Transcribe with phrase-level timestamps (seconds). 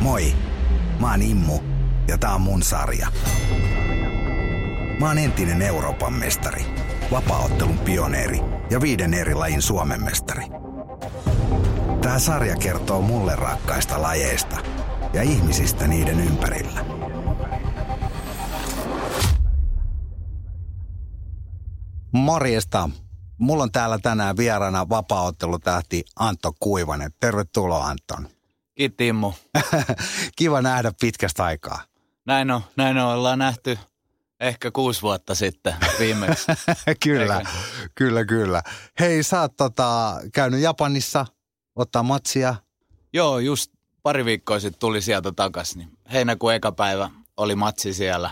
[0.00, 0.34] Moi,
[1.00, 1.60] mä oon Immu
[2.08, 3.08] ja tää on mun sarja.
[5.00, 6.64] Mä oon entinen Euroopan mestari,
[7.10, 8.40] vapaaottelun pioneeri
[8.70, 10.44] ja viiden eri lajin Suomen mestari.
[12.02, 14.56] Tää sarja kertoo mulle rakkaista lajeista
[15.12, 16.84] ja ihmisistä niiden ympärillä.
[22.12, 22.90] Morjesta.
[23.38, 27.10] Mulla on täällä tänään vieraana vapaaottelutähti Antto Kuivanen.
[27.20, 28.39] Tervetuloa Anton.
[28.80, 29.32] Kiitti Immu.
[30.36, 31.82] Kiva nähdä pitkästä aikaa.
[32.26, 33.14] Näin on, näin on.
[33.14, 33.78] Ollaan nähty
[34.40, 36.46] ehkä kuusi vuotta sitten viimeksi.
[37.04, 37.50] kyllä, Eikä?
[37.94, 38.62] kyllä, kyllä.
[39.00, 41.26] Hei, sä oot tota, käynyt Japanissa
[41.76, 42.54] ottaa matsia.
[43.12, 45.78] Joo, just pari viikkoa sitten tuli sieltä takaisin.
[45.78, 48.30] Niin heinäkuun eka päivä oli matsi siellä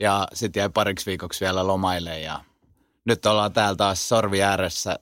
[0.00, 2.44] ja sitten jäi pariksi viikoksi vielä lomaille ja
[3.04, 4.98] nyt ollaan täällä taas sorvi ääressä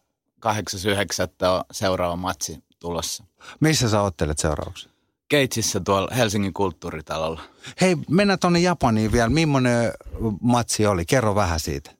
[0.46, 1.48] 8.9.
[1.48, 3.24] on seuraava matsi tulossa.
[3.60, 4.88] Missä sä ottelet seuraavaksi?
[5.28, 7.40] Keitsissä tuolla Helsingin kulttuuritalolla.
[7.80, 9.28] Hei, mennään tonne Japaniin vielä.
[9.28, 9.92] Millainen
[10.40, 11.04] matsi oli?
[11.06, 11.90] Kerro vähän siitä.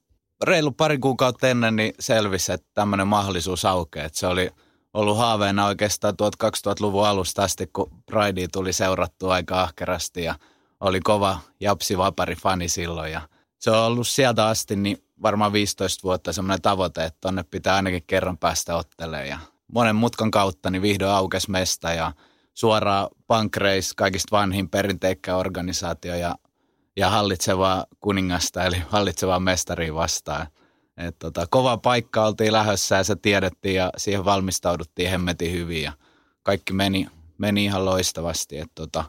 [0.42, 4.06] reilu pari kuukautta ennen niin selvisi, että tämmöinen mahdollisuus aukeaa.
[4.06, 4.50] Että se oli
[4.95, 10.34] ollut haaveena oikeastaan tuot 2000-luvun alusta asti, kun Pridea tuli seurattua aika ahkerasti ja
[10.81, 13.12] oli kova Japsi Vapari fani silloin.
[13.12, 13.20] Ja
[13.59, 18.05] se on ollut sieltä asti niin varmaan 15 vuotta semmoinen tavoite, että tonne pitää ainakin
[18.06, 19.28] kerran päästä ottelemaan.
[19.28, 19.39] Ja
[19.73, 22.13] monen mutkan kautta niin vihdoin aukesi mesta ja
[22.55, 26.35] suoraan Pankreis, kaikista vanhin perinteikkä organisaatio ja
[26.97, 30.47] ja hallitsevaa kuningasta, eli hallitsevaa mestaria vastaan.
[30.97, 35.93] Et tota, kova paikka oltiin lähössä ja se tiedettiin ja siihen valmistauduttiin hemmetin hyvin ja
[36.43, 37.07] kaikki meni,
[37.39, 38.59] meni ihan loistavasti.
[38.59, 39.05] Et tota,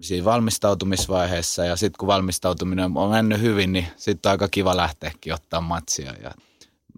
[0.00, 5.34] siinä valmistautumisvaiheessa ja sitten kun valmistautuminen on mennyt hyvin, niin sitten on aika kiva lähteäkin
[5.34, 6.12] ottaa matsia.
[6.22, 6.30] Ja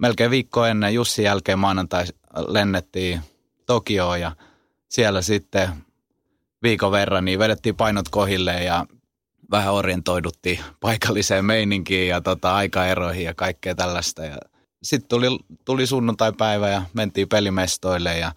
[0.03, 2.05] melkein viikko ennen Jussin jälkeen maanantai
[2.49, 3.21] lennettiin
[3.67, 4.33] Tokioon ja
[4.89, 5.69] siellä sitten
[6.63, 8.87] viikon verran niin vedettiin painot kohille ja
[9.51, 14.25] vähän orientoiduttiin paikalliseen meininkiin ja tota, aikaeroihin ja kaikkea tällaista.
[14.25, 14.37] Ja
[14.83, 18.33] sitten tuli, tuli sunnuntai-päivä ja mentiin pelimestoille ja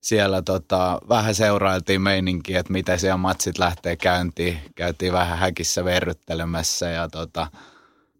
[0.00, 4.58] siellä tota, vähän seurailtiin meininkiä, että miten siellä matsit lähtee käyntiin.
[4.74, 7.46] Käytiin vähän häkissä verryttelemässä ja tota,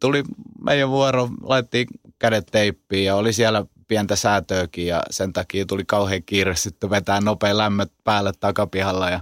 [0.01, 0.25] tuli
[0.65, 1.87] meidän vuoro, laitettiin
[2.19, 7.21] kädet teippiin ja oli siellä pientä säätöäkin ja sen takia tuli kauhean kiire sitten vetää
[7.21, 9.21] nopea lämmöt päälle takapihalla ja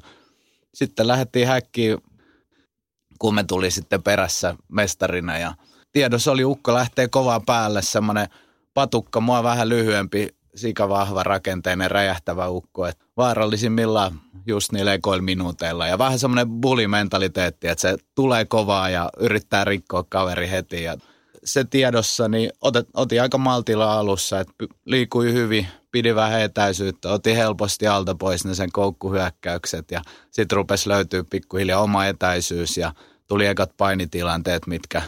[0.74, 1.98] sitten lähdettiin häkkiin
[3.18, 5.54] kun me tuli sitten perässä mestarina ja
[5.92, 8.26] tiedossa oli ukko lähtee kovaa päälle, semmoinen
[8.74, 15.98] patukka, mua vähän lyhyempi, sikavahva rakenteinen räjähtävä ukko, että vaarallisimmillaan just niillä ekoilla minuuteilla ja
[15.98, 20.96] vähän semmoinen bulimentaliteetti, että se tulee kovaa ja yrittää rikkoa kaveri heti ja
[21.44, 27.36] se tiedossa, niin otet, otin aika maltilla alussa, että liikui hyvin, pidi vähän etäisyyttä, otin
[27.36, 32.92] helposti alta pois ne sen koukkuhyökkäykset ja sitten rupesi löytyä pikkuhiljaa oma etäisyys ja
[33.26, 35.02] tuli ekat painitilanteet, mitkä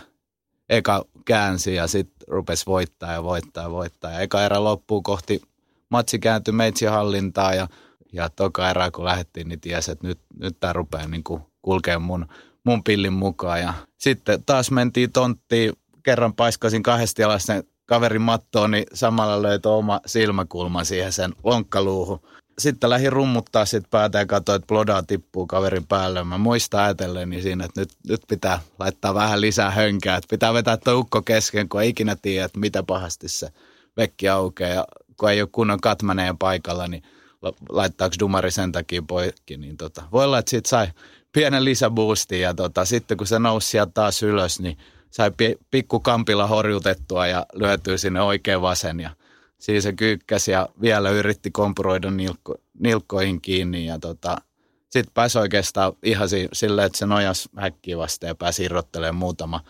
[0.68, 4.12] eka käänsi ja sitten rupesi voittaa ja voittaa ja voittaa.
[4.12, 5.42] Ja eka erä loppuu kohti,
[5.90, 7.68] matsi kääntyi meitsi hallintaa ja,
[8.12, 11.24] ja toka erä kun lähdettiin, niin tiesi, että nyt, nyt tämä rupeaa niin
[11.62, 12.26] kulkemaan mun,
[12.64, 13.60] mun pillin mukaan.
[13.60, 15.72] Ja sitten taas mentiin tonttiin,
[16.06, 22.20] kerran paiskasin kahdesti alas sen kaverin mattoon, niin samalla löytyi oma silmäkulma siihen sen lonkkaluuhun.
[22.58, 26.24] Sitten lähdin rummuttaa sit päätä ja katsoin, että blodaa tippuu kaverin päälle.
[26.24, 30.16] Mä muistan ajatelleni siinä, että nyt, nyt pitää laittaa vähän lisää hönkää.
[30.16, 33.48] Että pitää vetää tuo ukko kesken, kun ei ikinä tiedä, että mitä pahasti se
[33.96, 34.74] vekki aukeaa.
[34.74, 34.84] Ja
[35.16, 37.02] kun ei ole kunnon katmaneen paikalla, niin
[37.42, 39.56] la- laittaako dumari sen takia poikki.
[39.56, 40.86] Niin tota, voi olla, että siitä sai
[41.32, 44.78] pienen lisäboostin ja tota, sitten kun se nousi sieltä taas ylös, niin
[45.16, 49.10] sai pi- pikku kampilla horjutettua ja lyötyy sinne oikein vasen ja
[49.58, 54.36] siinä se kyykkäsi ja vielä yritti kompuroida nilkko, nilkkoihin kiinni ja tota,
[54.90, 59.60] sitten pääsi oikeastaan ihan si- silleen, että se nojas häkkiä vasta ja pääsi irrottelemaan muutama,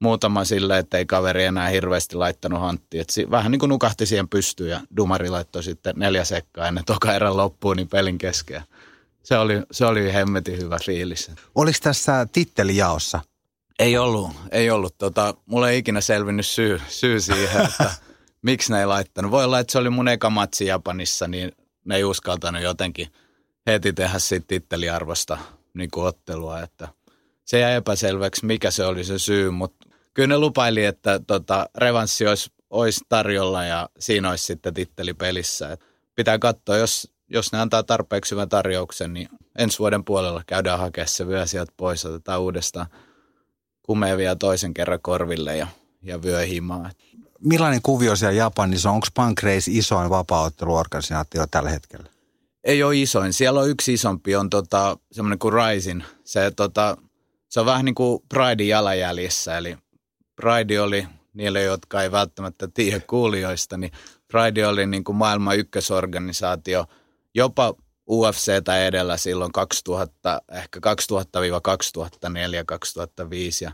[0.00, 3.04] muutama silleen, että ei kaveri enää hirveästi laittanut hanttia.
[3.10, 7.14] Si- vähän niin kuin nukahti siihen pystyyn ja Dumari laittoi sitten neljä sekkaa ennen toka
[7.14, 8.62] erän loppuun niin pelin kesken.
[9.22, 11.30] Se oli, se oli hemmetin hyvä fiilis.
[11.54, 13.20] Oliko tässä tittelijaossa?
[13.78, 14.98] Ei ollut, ei ollut.
[14.98, 17.90] Tota, mulla ei ikinä selvinnyt syy, syy siihen, että
[18.42, 19.30] miksi ne ei laittanut.
[19.30, 21.52] Voi olla, että se oli mun eka matsi Japanissa, niin
[21.84, 23.08] ne ei uskaltanut jotenkin
[23.66, 25.38] heti tehdä siitä titteliarvosta
[25.74, 26.60] niin kuin ottelua.
[26.60, 26.88] Että
[27.44, 32.26] se jäi epäselväksi, mikä se oli se syy, mutta kyllä ne lupaili, että tota, revanssi
[32.26, 35.72] olisi, olisi tarjolla ja siinä olisi sitten titteli pelissä.
[35.72, 35.84] Et
[36.14, 39.28] pitää katsoa, jos, jos ne antaa tarpeeksi hyvän tarjouksen, niin
[39.58, 42.86] ensi vuoden puolella käydään hakemaan se vyö sieltä pois, otetaan uudestaan
[43.88, 45.66] kumea vielä toisen kerran korville ja,
[46.02, 46.90] ja vyö himaa.
[47.40, 48.94] Millainen kuvio siellä Japanissa on?
[48.94, 52.10] Onko Pancrase isoin vapaaotteluorganisaatio tällä hetkellä?
[52.64, 53.32] Ei ole isoin.
[53.32, 56.02] Siellä on yksi isompi, on tota, semmoinen kuin Rising.
[56.24, 56.96] Se, tota,
[57.48, 59.76] se on vähän niin kuin Pridein jalanjäljissä, eli
[60.36, 63.92] Pride oli niille, jotka ei välttämättä tiedä kuulijoista, niin
[64.32, 66.86] Pride oli niin kuin maailman ykkösorganisaatio
[67.34, 67.74] jopa
[68.10, 73.72] UFCtä edellä silloin 2000, ehkä 2000-2004, 2005 ja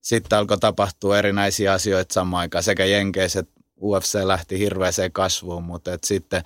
[0.00, 2.64] sitten alkoi tapahtua erinäisiä asioita samaan aikaan.
[2.64, 3.48] Sekä Jenkeiset
[3.82, 6.42] UFC lähti hirveäseen kasvuun, mutta et sitten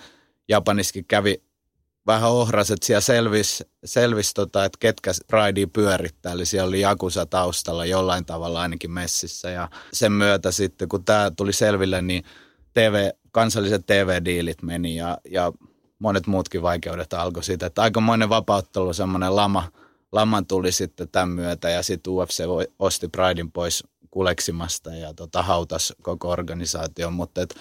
[0.49, 1.43] Japaniskin kävi
[2.07, 6.33] vähän ohraset siellä selvisi, selvis tota, että ketkä Pridea pyörittää.
[6.33, 9.51] Eli siellä oli Jakusa taustalla jollain tavalla ainakin messissä.
[9.51, 12.25] Ja sen myötä sitten, kun tämä tuli selville, niin
[12.75, 15.53] TV, kansalliset TV-diilit meni ja, ja
[15.99, 17.67] monet muutkin vaikeudet alkoi siitä.
[17.67, 19.69] Että aikamoinen vapauttelu, semmoinen lama,
[20.13, 22.41] laman tuli sitten tämän myötä ja sitten UFC
[22.79, 27.55] osti Pridein pois kuleksimasta ja tota, hautas koko organisaation, mutta et,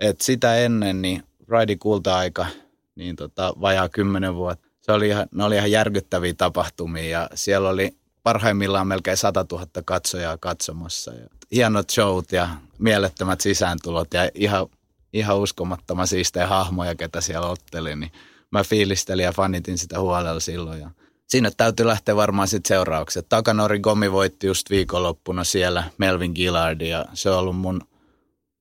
[0.00, 2.46] et sitä ennen niin Pridein kulta-aika,
[2.94, 7.68] niin tota, vajaa kymmenen vuotta, se oli ihan, ne oli ihan järkyttäviä tapahtumia ja siellä
[7.68, 11.12] oli parhaimmillaan melkein 100 000 katsojaa katsomassa.
[11.12, 12.48] Ja hienot showt ja
[12.78, 14.66] mielettömät sisääntulot ja ihan,
[15.12, 18.12] ihan uskomattoman siistejä hahmoja, ketä siellä otteli, niin
[18.50, 20.80] mä fiilistelin ja fanitin sitä huolella silloin.
[20.80, 20.90] Ja
[21.26, 23.26] sinne täytyy lähteä varmaan sitten seuraukset.
[23.28, 27.80] Takanori Gomi voitti just viikonloppuna siellä Melvin Gillard ja se on ollut mun,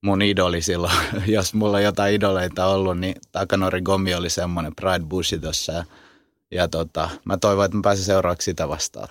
[0.03, 0.95] mun idoli silloin.
[1.27, 5.83] Jos mulla jotain idoleita ollut, niin Takanori Gomi oli semmoinen Pride Bushitossa ja
[6.51, 9.07] ja tota, mä toivon, että mä pääsen seuraavaksi sitä vastaan.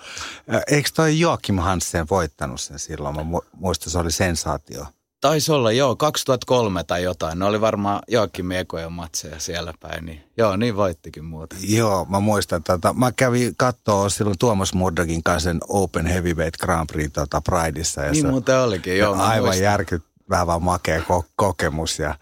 [0.67, 3.15] Eikö toi Joakim Hansen voittanut sen silloin?
[3.15, 3.21] Mä
[3.53, 4.85] muistan, se oli sensaatio.
[5.25, 7.39] Taisi olla, joo, 2003 tai jotain.
[7.39, 10.05] Ne oli varmaan Joakim Ekojen matseja siellä päin.
[10.05, 11.59] Niin, joo, niin voittikin muuten.
[11.61, 12.63] Joo, mä muistan.
[12.63, 18.01] Tota, mä kävin katsoa silloin Tuomas Murdogin kanssa sen Open Heavyweight Grand Prix tota, Prideissa.
[18.01, 19.15] Ja niin se, muuten olikin, joo.
[19.15, 21.99] Aivan järkyttävä makea ko- kokemus.
[21.99, 22.15] Ja,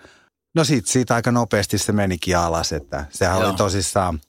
[0.56, 3.50] no sit siitä aika nopeasti se menikin alas, että sehän joo.
[3.50, 4.20] oli tosissaan–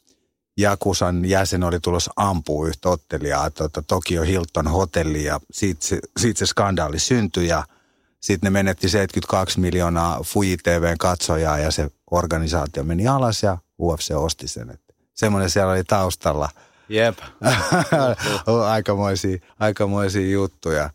[0.59, 6.38] Jakusan jäsen oli tulossa ampuu yhtä ottelijaa tuota, Tokio Hilton hotelli ja siitä se, siitä
[6.38, 7.65] se skandaali syntyi ja
[8.25, 14.11] sitten ne menetti 72 miljoonaa Fuji TVn katsojaa ja se organisaatio meni alas ja UFC
[14.15, 14.71] osti sen.
[14.71, 16.49] Että semmoinen siellä oli taustalla.
[16.88, 17.19] Jep.
[18.71, 20.91] aikamoisia, aikamoisia juttuja.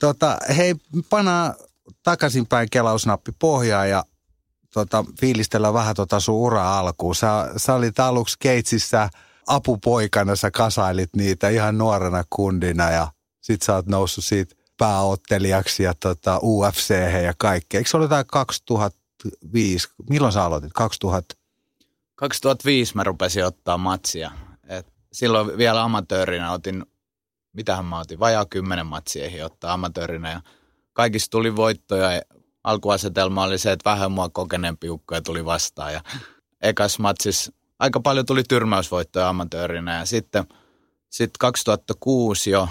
[0.00, 0.74] Tota, hei,
[1.10, 1.54] pana
[2.02, 4.04] takaisinpäin kelausnappi pohjaa ja
[4.74, 7.14] tota, fiilistellä vähän tota sun ura alkuun.
[7.14, 9.08] Sä, sä olit aluksi Keitsissä
[9.46, 13.08] apupoikana, sä kasailit niitä ihan nuorena kundina ja
[13.40, 16.94] sit sä oot noussut siitä pääottelijaksi ja tota, UFC
[17.24, 17.78] ja kaikkea.
[17.78, 19.88] Eikö se ollut jotain 2005?
[20.10, 20.72] Milloin sä aloitit?
[20.72, 21.34] 2000?
[22.14, 24.30] 2005 mä rupesin ottaa matsia.
[24.68, 26.86] Et silloin vielä amatöörinä otin,
[27.52, 30.40] mitähän mä otin, vajaa kymmenen matsia ottaa amatöörinä ja
[30.92, 32.22] kaikista tuli voittoja
[32.64, 36.00] alkuasetelma oli se, että vähän mua kokeneempi ukkoja tuli vastaan ja
[36.62, 40.44] ekas matsis aika paljon tuli tyrmäysvoittoja amatöörinä ja sitten
[41.10, 42.68] sitten 2006 jo,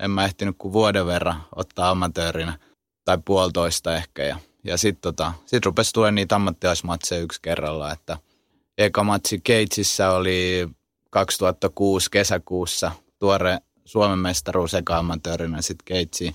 [0.00, 2.58] en mä ehtinyt kuin vuoden verran ottaa amatöörinä
[3.04, 8.18] tai puolitoista ehkä ja, ja sitten tota, sit rupesi tulemaan niitä ammattilaismatseja yksi kerralla, että
[8.78, 10.68] eka matsi Keitsissä oli
[11.10, 16.34] 2006 kesäkuussa tuore Suomen mestaruus eka amatöörinä sitten Keitsiin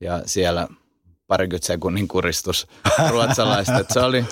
[0.00, 0.68] ja siellä
[1.26, 2.66] parikymmentä sekunnin kuristus
[3.10, 3.84] ruotsalaista.
[3.92, 4.24] se, oli,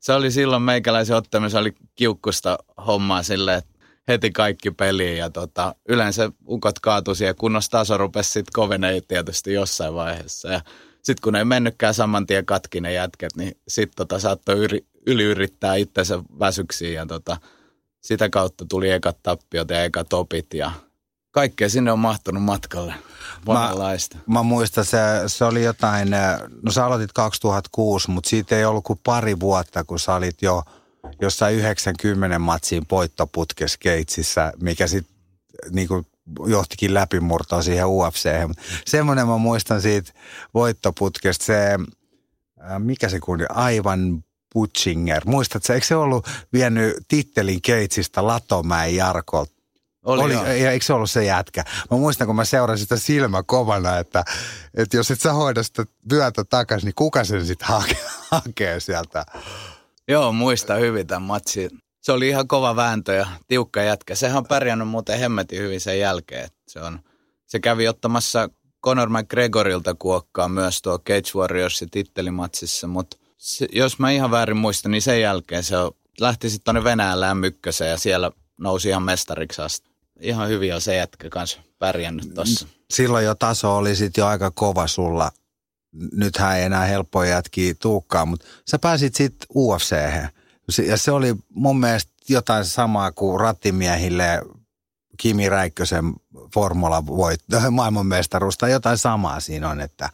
[0.00, 3.75] se oli silloin meikäläisen ottamisen, oli kiukkusta hommaa silleen, että
[4.08, 9.52] heti kaikki peliin ja tota, yleensä ukot kaatui siihen, kunnossa taso rupesi sitten kovenee tietysti
[9.52, 10.48] jossain vaiheessa.
[10.48, 10.60] Ja
[11.02, 15.74] sitten kun ei mennytkään saman tien katki ne jätket, niin sitten tota, saattoi yri, yliyrittää
[15.74, 17.36] itsensä väsyksiin ja tota,
[18.02, 20.70] sitä kautta tuli ekat tappiot ja ekat opit ja
[21.30, 22.94] kaikkea sinne on mahtunut matkalle.
[23.46, 24.16] Monenlaista.
[24.16, 26.08] Mä, mä muistan, se, se oli jotain,
[26.62, 30.62] no sä aloitit 2006, mutta siitä ei ollut kuin pari vuotta, kun sä olit jo
[31.20, 35.16] jossain 90 matsiin poittoputkes Keitsissä, mikä sitten
[35.70, 35.88] niin
[36.46, 38.28] johtikin läpimurtoa siihen UFC.
[38.86, 40.12] Semmoinen mä muistan siitä
[40.54, 41.78] voittoputkesta, se,
[42.78, 45.22] mikä se kundi, aivan Butchinger.
[45.26, 49.52] Muistatko, eikö se ollut vienyt tittelin Keitsistä Latomäen Jarkolta?
[50.04, 51.64] Oli, oli ja eikö se ollut se jätkä?
[51.90, 54.24] Mä muistan, kun mä seurasin sitä silmä kovana, että,
[54.74, 59.26] että jos et sä hoida sitä vyötä takaisin, niin kuka sen sitten hakee, hakee sieltä?
[60.08, 61.70] Joo, muista hyvin tämän matsin.
[62.02, 64.14] Se oli ihan kova vääntö ja tiukka jätkä.
[64.14, 66.48] Sehän on pärjännyt muuten hemmetin hyvin sen jälkeen.
[66.68, 67.00] Se, on,
[67.46, 68.48] se kävi ottamassa
[68.84, 74.90] Conor McGregorilta kuokkaa myös tuo Cage Warriorsin tittelimatsissa, mutta se, jos mä ihan väärin muistan,
[74.90, 79.62] niin sen jälkeen se on, lähti sitten tuonne Venäjän mykköseen ja siellä nousi ihan mestariksi
[79.62, 82.66] asti ihan hyvin on se jätkä kanssa pärjännyt tuossa.
[82.90, 85.30] Silloin jo taso oli sitten jo aika kova sulla.
[86.12, 89.92] Nythän ei enää helppoja jätkiä tuukkaa, mutta sä pääsit sitten ufc
[90.86, 94.42] Ja se oli mun mielestä jotain samaa kuin rattimiehille
[95.16, 96.12] Kimi Räikkösen
[96.54, 100.10] formula voit, maailmanmestaruus tai jotain samaa siinä on, että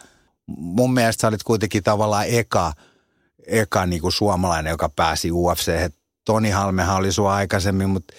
[0.47, 2.73] mun mielestä sä olit kuitenkin tavallaan eka,
[3.47, 5.93] eka niin kuin suomalainen, joka pääsi UFC.
[6.25, 8.15] Toni Halmehan oli sua aikaisemmin, mutta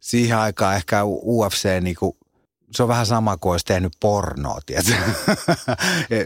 [0.00, 2.16] siihen aikaan ehkä UFC niin kuin,
[2.74, 4.58] se on vähän sama kuin olisi tehnyt pornoa,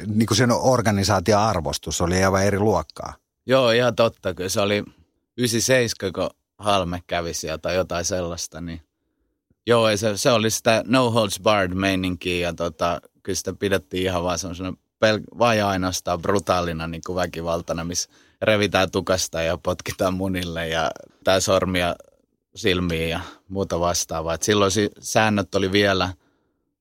[0.07, 3.14] niin kuin sen organisaation arvostus oli aivan eri luokkaa.
[3.47, 4.35] Joo, ihan totta.
[4.35, 4.85] Kyllä se oli
[5.38, 8.81] 97, kun Halme kävi sieltä tai jotain sellaista, niin
[9.67, 14.25] joo, se, se oli sitä no holds barred meininkiä ja tota, kyllä sitä pidettiin ihan
[14.25, 14.73] vaan semmoisena
[15.05, 18.11] pel- vai ainoastaan brutaalina niin kuin väkivaltana, missä
[18.43, 20.90] revitään tukasta ja potkitaan munille ja
[21.25, 21.97] tää sormia
[22.55, 24.35] silmiin ja muuta vastaavaa.
[24.35, 26.12] Et silloin si- säännöt oli vielä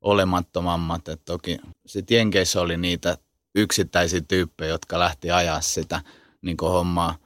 [0.08, 1.08] olemattomammat.
[1.08, 3.18] Et toki sitten Jenkeissä oli niitä
[3.56, 6.02] yksittäisiä tyyppejä, jotka lähti ajaa sitä
[6.42, 7.18] niin hommaa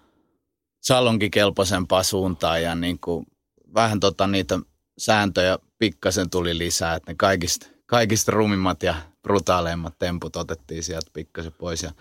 [0.82, 3.26] salonkikelpoisempaa suuntaan ja niin kuin
[3.74, 4.60] vähän tota niitä
[4.98, 11.54] sääntöjä pikkasen tuli lisää, että ne kaikista, kaikista rumimmat ja brutaaleimmat temput otettiin sieltä pikkasen
[11.54, 11.92] pois ja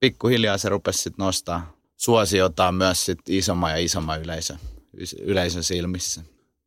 [0.00, 4.58] pikkuhiljaa se rupesi sitten nostaa suosiotaan myös sit isomman ja isomman yleisön,
[5.22, 6.22] yleisön silmissä.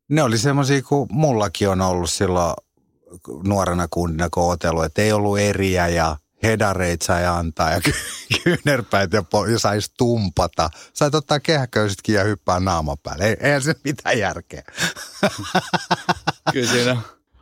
[0.08, 2.54] Ne oli semmoisia kuin mullakin on ollut silloin
[3.44, 7.80] nuorena kundina, kun otellut, että ei ollut eriä ja hedareit sai antaa ja
[8.44, 10.70] kyynärpäät ja, po- ja saisi tumpata.
[10.92, 13.24] Sait ottaa kehäköisetkin ja hyppää naama päälle.
[13.24, 14.62] Ei, eihän se mitään järkeä.
[16.52, 16.96] Kyllä siinä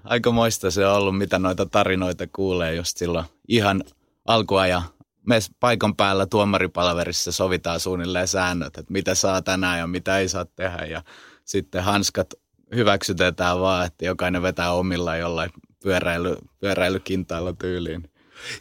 [0.04, 3.84] aika moista se on ollut, mitä noita tarinoita kuulee just silloin ihan
[4.26, 4.82] alkuajan
[5.26, 10.44] me paikan päällä tuomaripalverissa sovitaan suunnilleen säännöt, että mitä saa tänään ja mitä ei saa
[10.44, 10.84] tehdä.
[10.84, 11.02] Ja
[11.44, 12.34] sitten hanskat
[12.74, 15.50] hyväksytetään vaan, että jokainen vetää omilla jollain
[15.82, 18.10] pyöräily, pyöräilykintailla tyyliin.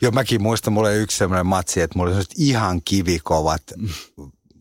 [0.01, 3.61] Joo, mäkin muistan, mulla oli yksi sellainen matsi, että mulla oli ihan kivikovat,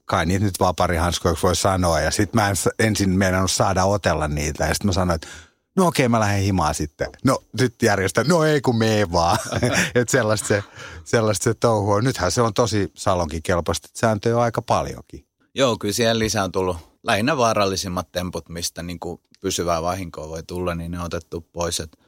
[0.05, 2.01] kai niitä nyt vaparihanskoiksi voi sanoa.
[2.01, 4.65] Ja sitten mä en ensin meinannut saada otella niitä.
[4.65, 5.29] Ja sitten mä sanoin, että
[5.77, 7.09] no okei, mä lähden himaan sitten.
[7.25, 9.39] No nyt järjestä, no ei kun mee vaan.
[9.95, 10.63] että sellaista se,
[11.05, 12.05] sellaista se touhu on.
[12.05, 15.27] Nythän se on tosi salonkin kelpoista, että sääntöjä on aika paljonkin.
[15.55, 20.42] Joo, kyllä siihen lisää on tullut lähinnä vaarallisimmat temput, mistä niin kuin pysyvää vahinkoa voi
[20.42, 21.80] tulla, niin ne on otettu pois.
[21.80, 21.99] Et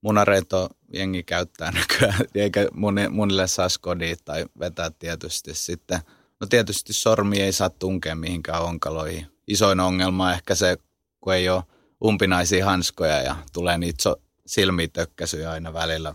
[0.00, 2.68] munareito jengi käyttää nykyään, eikä
[3.10, 6.00] munille saa skodia tai vetää tietysti sitten.
[6.40, 9.26] No tietysti sormi ei saa tunkea mihinkään onkaloihin.
[9.46, 10.76] Isoin ongelma on ehkä se,
[11.20, 11.62] kun ei ole
[12.04, 14.20] umpinaisia hanskoja ja tulee niitä so-
[15.50, 16.14] aina välillä.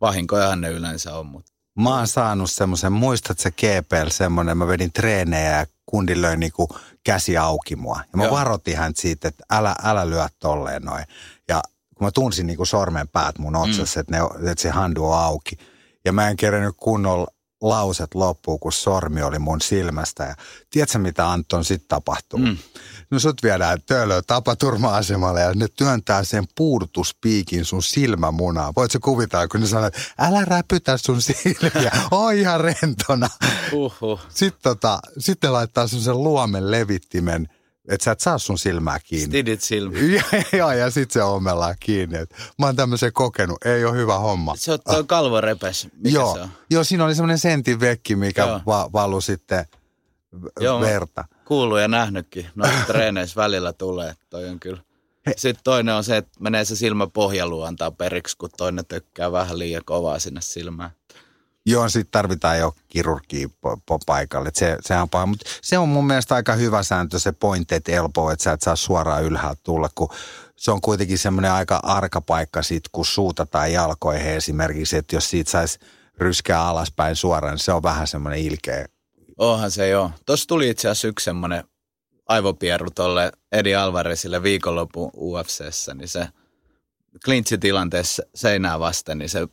[0.00, 4.92] Vahinkojahan ne yleensä on, mutta Mä oon saanut semmoisen, muistat se GPL semmoinen, mä vedin
[4.92, 6.68] treenejä ja kundi löi niinku
[7.04, 8.00] käsi auki mua.
[8.12, 8.34] Ja mä Joo.
[8.34, 11.04] varoitin hän siitä, että älä, älä lyö tolleen noin.
[11.48, 11.62] Ja
[11.94, 14.00] kun mä tunsin niinku sormen päät mun otsassa, mm.
[14.00, 15.56] että, ne, että se handu on auki.
[16.04, 17.26] Ja mä en kerännyt kunnolla
[17.60, 20.24] lauset loppuu, kun sormi oli mun silmästä.
[20.24, 20.34] Ja
[20.70, 22.38] tiedätkö, mitä Anton sitten tapahtuu?
[22.38, 22.56] Mm.
[23.10, 28.72] No sut viedään töölöön tapaturma-asemalle ja ne työntää sen puudutuspiikin sun silmämunaan.
[28.76, 33.28] Voit sä kuvitella, kun ne sanoo, että älä räpytä sun silmiä, oo ihan rentona.
[33.72, 34.20] Uhuh.
[34.28, 37.48] Sitten tota, sitten laittaa sen luomen levittimen–
[37.88, 39.26] että sä et saa sun silmää kiinni.
[39.26, 39.98] Stidit silmä.
[40.58, 42.18] Joo, ja sit se ommellaan kiinni.
[42.18, 44.54] Et mä oon tämmöisen kokenut, ei ole hyvä homma.
[44.56, 46.34] Se on toi kalvorepes, mikä Joo.
[46.34, 46.48] se on?
[46.70, 49.64] Joo, siinä oli semmoinen sentin vekki, mikä va- valui sitten
[50.60, 51.24] Joo, verta.
[51.44, 52.46] Kuuluu ja nähnytkin.
[52.54, 54.80] Noissa treeneissä välillä tulee, toi on kyllä.
[55.26, 55.34] He.
[55.36, 59.58] Sitten toinen on se, että menee se silmä pohjaluun antaa periksi, kun toinen tökkää vähän
[59.58, 60.90] liian kovaa sinne silmään.
[61.68, 63.48] Joo, sitten tarvitaan jo kirurgia
[64.06, 64.50] paikalle.
[64.54, 65.26] Se, sehän on paha.
[65.26, 68.76] Mutta se on mun mielestä aika hyvä sääntö, se pointed elbow, että sä et saa
[68.76, 70.08] suoraan ylhäältä tulla, kun
[70.56, 75.50] se on kuitenkin semmoinen aika arka paikka sit, kun suutataan jalkoihin esimerkiksi, että jos siitä
[75.50, 75.78] saisi
[76.18, 78.86] ryskää alaspäin suoraan, niin se on vähän semmoinen ilkeä.
[79.38, 80.10] Onhan se joo.
[80.26, 81.64] Tuossa tuli itse asiassa yksi semmoinen
[82.26, 86.28] aivopierru tolle Edi Alvarezille viikonlopun UFCssä, niin se
[87.24, 89.48] klintsitilanteessa seinää vasten, niin se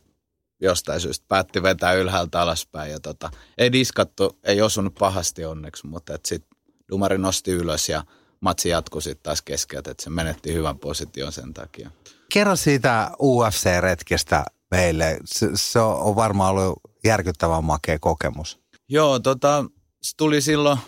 [0.60, 2.92] jostain syystä päätti vetää ylhäältä alaspäin.
[2.92, 6.58] Ja tota, ei diskattu, ei osunut pahasti onneksi, mutta sitten
[6.88, 8.04] Dumari nosti ylös ja
[8.40, 11.90] matsi jatkui sitten taas keskeltä, että se menetti hyvän position sen takia.
[12.32, 15.18] Kerro siitä UFC-retkestä meille.
[15.24, 18.60] Se, se on varmaan ollut järkyttävän makea kokemus.
[18.88, 19.64] Joo, tota,
[20.02, 20.78] se tuli silloin,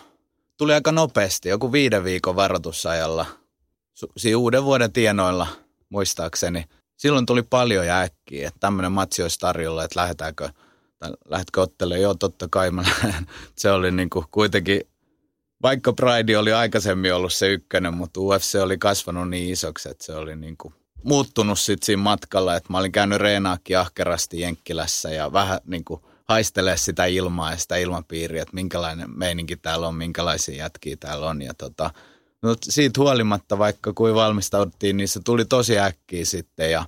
[0.57, 3.25] tuli aika nopeasti, joku viiden viikon varoitusajalla.
[4.17, 5.47] Siinä uuden vuoden tienoilla,
[5.89, 6.65] muistaakseni–
[6.99, 10.49] silloin tuli paljon ja äkkiä, että tämmöinen matsi olisi tarjolla, että lähdetäänkö,
[11.29, 13.27] lähdetkö ottelemaan, joo totta kai mä lähden.
[13.55, 14.81] Se oli niin kuin kuitenkin,
[15.61, 20.15] vaikka Pride oli aikaisemmin ollut se ykkönen, mutta UFC oli kasvanut niin isoksi, että se
[20.15, 25.33] oli niin kuin muuttunut sitten siinä matkalla, että mä olin käynyt reenaakin ahkerasti Jenkkilässä ja
[25.33, 30.55] vähän niin kuin haistelee sitä ilmaa ja sitä ilmapiiriä, että minkälainen meininki täällä on, minkälaisia
[30.55, 31.41] jätkiä täällä on.
[31.41, 31.91] Ja tota,
[32.41, 36.85] No siitä huolimatta, vaikka kuin valmistauduttiin, niin se tuli tosi äkkiä sitten ja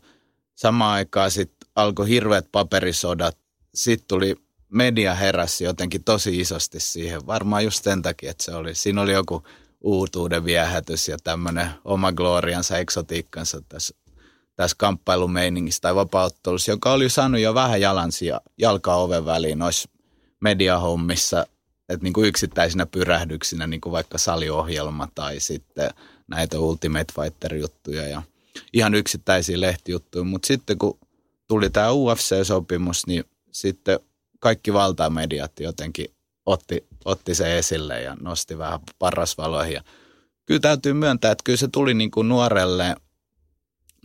[0.56, 3.38] samaan aikaan sitten alkoi hirveät paperisodat.
[3.76, 4.36] Sitten tuli
[4.70, 7.28] media heräsi jotenkin tosi isosti siihen.
[7.28, 9.44] Varmaan just sen takia, että se oli, siinä oli joku
[9.82, 13.96] uutuuden viehätys ja tämmöinen oma gloriansa, eksotiikkansa tässä,
[14.56, 19.90] tässä kamppailumeiningissä tai vapauttelussa, joka oli saanut jo vähän jalansia jalkaa oven väliin noissa
[20.40, 21.46] mediahommissa,
[21.94, 25.90] että niin kuin yksittäisinä pyrähdyksinä, niin kuin vaikka saliohjelma tai sitten
[26.28, 28.22] näitä Ultimate Fighter-juttuja ja
[28.74, 30.24] ihan yksittäisiä lehtijuttuja.
[30.24, 31.00] Mutta sitten kun
[31.48, 34.00] tuli tämä UFC-sopimus, niin sitten
[34.40, 36.08] kaikki valtamediat jotenkin
[36.46, 39.74] otti, otti se esille ja nosti vähän parasvaloihin.
[39.74, 39.84] Ja
[40.46, 42.96] kyllä täytyy myöntää, että kyllä se tuli niin kuin nuorelle,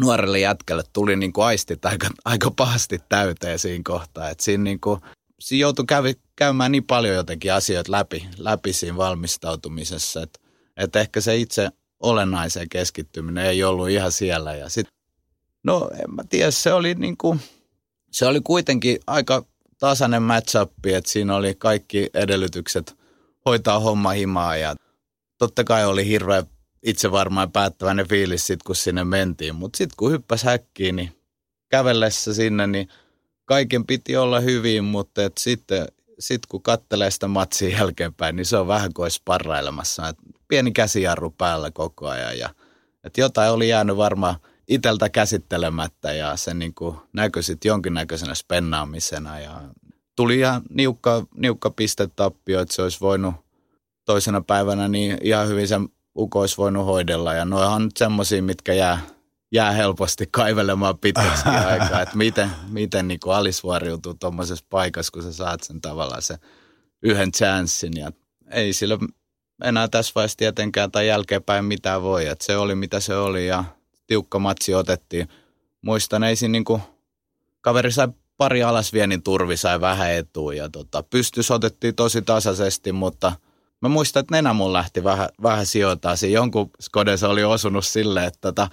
[0.00, 4.30] nuorelle jätkälle tuli niin kuin aistit aika, aika pahasti täyteen siinä kohtaa.
[4.30, 5.00] Että siinä, niin kuin,
[5.40, 10.40] siinä joutui kävi, käymään niin paljon jotenkin asioita läpi, läpi siinä valmistautumisessa, että,
[10.76, 11.68] että ehkä se itse
[12.00, 14.54] olennaiseen keskittyminen ei ollut ihan siellä.
[14.54, 14.88] Ja sit,
[15.64, 17.40] no en mä tiedä, se oli niin kuin,
[18.12, 19.44] se oli kuitenkin aika
[19.78, 22.96] tasainen match että siinä oli kaikki edellytykset
[23.46, 24.76] hoitaa homma himaa ja
[25.38, 26.44] totta kai oli hirveä
[26.82, 29.54] itse varmaan päättäväinen fiilis sit, kun sinne mentiin.
[29.54, 31.16] Mutta sitten kun hyppäs häkkiin, niin
[31.68, 32.88] kävellessä sinne, niin
[33.46, 35.86] kaiken piti olla hyvin, mutta et sitten
[36.18, 40.08] sit kun kattelee sitä matsia jälkeenpäin, niin se on vähän kuin olisi parrailemassa.
[40.08, 40.16] Et
[40.48, 42.50] pieni käsijarru päällä koko ajan ja
[43.04, 44.36] et jotain oli jäänyt varmaan
[44.68, 46.74] iteltä käsittelemättä ja se niin
[47.12, 49.60] näkyi sitten jonkinnäköisenä spennaamisena ja
[50.16, 53.34] tuli ihan niukka, niukka pistetappio, että se olisi voinut
[54.04, 55.88] toisena päivänä niin ihan hyvin sen
[56.18, 59.00] uko olisi voinut hoidella ja noihan on nyt semmoisia, mitkä jää,
[59.52, 65.62] jää helposti kaivelemaan pitkäksi aikaa, että miten, miten niin alisvuoriutuu tuommoisessa paikassa, kun sä saat
[65.62, 66.36] sen tavallaan se
[67.02, 68.12] yhden chanssin ja
[68.50, 68.98] ei sillä
[69.64, 73.64] enää tässä vaiheessa tietenkään tai jälkeenpäin mitään voi, että se oli mitä se oli ja
[74.06, 75.28] tiukka matsi otettiin.
[75.82, 76.82] Muistan, ei siinä niin kuin,
[77.60, 83.32] kaveri sai pari alasvienin turvi sai vähän etua ja tota, pystys otettiin tosi tasaisesti, mutta
[83.82, 86.16] mä muistan, että nenä mun lähti vähän, vähän sijoittaa.
[86.16, 88.68] Siinä jonkun skodessa oli osunut silleen, että tota,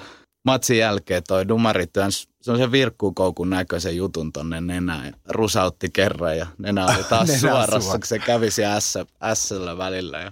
[0.46, 6.86] matsin jälkeen toi dumari työns se virkkuukoukun näköisen jutun tonne nenään rusautti kerran ja nenä
[6.86, 10.20] oli taas suorassa, kun se kävi siellä S, välillä.
[10.20, 10.32] Ja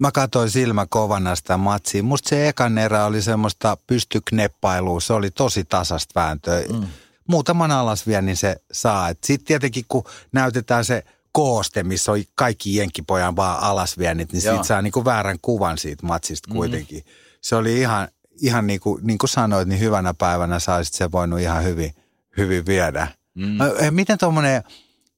[0.00, 2.02] Mä katsoin silmä kovana sitä matsia.
[2.02, 5.00] Musta se ekan erä oli semmoista pystykneppailua.
[5.00, 6.62] Se oli tosi tasasta vääntöä.
[6.72, 6.86] Mm.
[7.28, 9.08] Muutaman alasvien niin se saa.
[9.24, 14.82] Sitten tietenkin kun näytetään se kooste, missä on kaikki jenkkipojan vaan alasviennit, niin siitä saa
[14.82, 16.58] niinku väärän kuvan siitä matsista mm-hmm.
[16.58, 16.98] kuitenkin.
[16.98, 17.12] Mm.
[17.40, 18.08] Se oli ihan,
[18.40, 21.94] ihan niin kuin, niin kuin sanoit, niin hyvänä päivänä saisit se voinut ihan hyvin,
[22.36, 23.08] hyvin viedä.
[23.34, 23.58] Mm.
[23.90, 24.62] Miten tuommoinen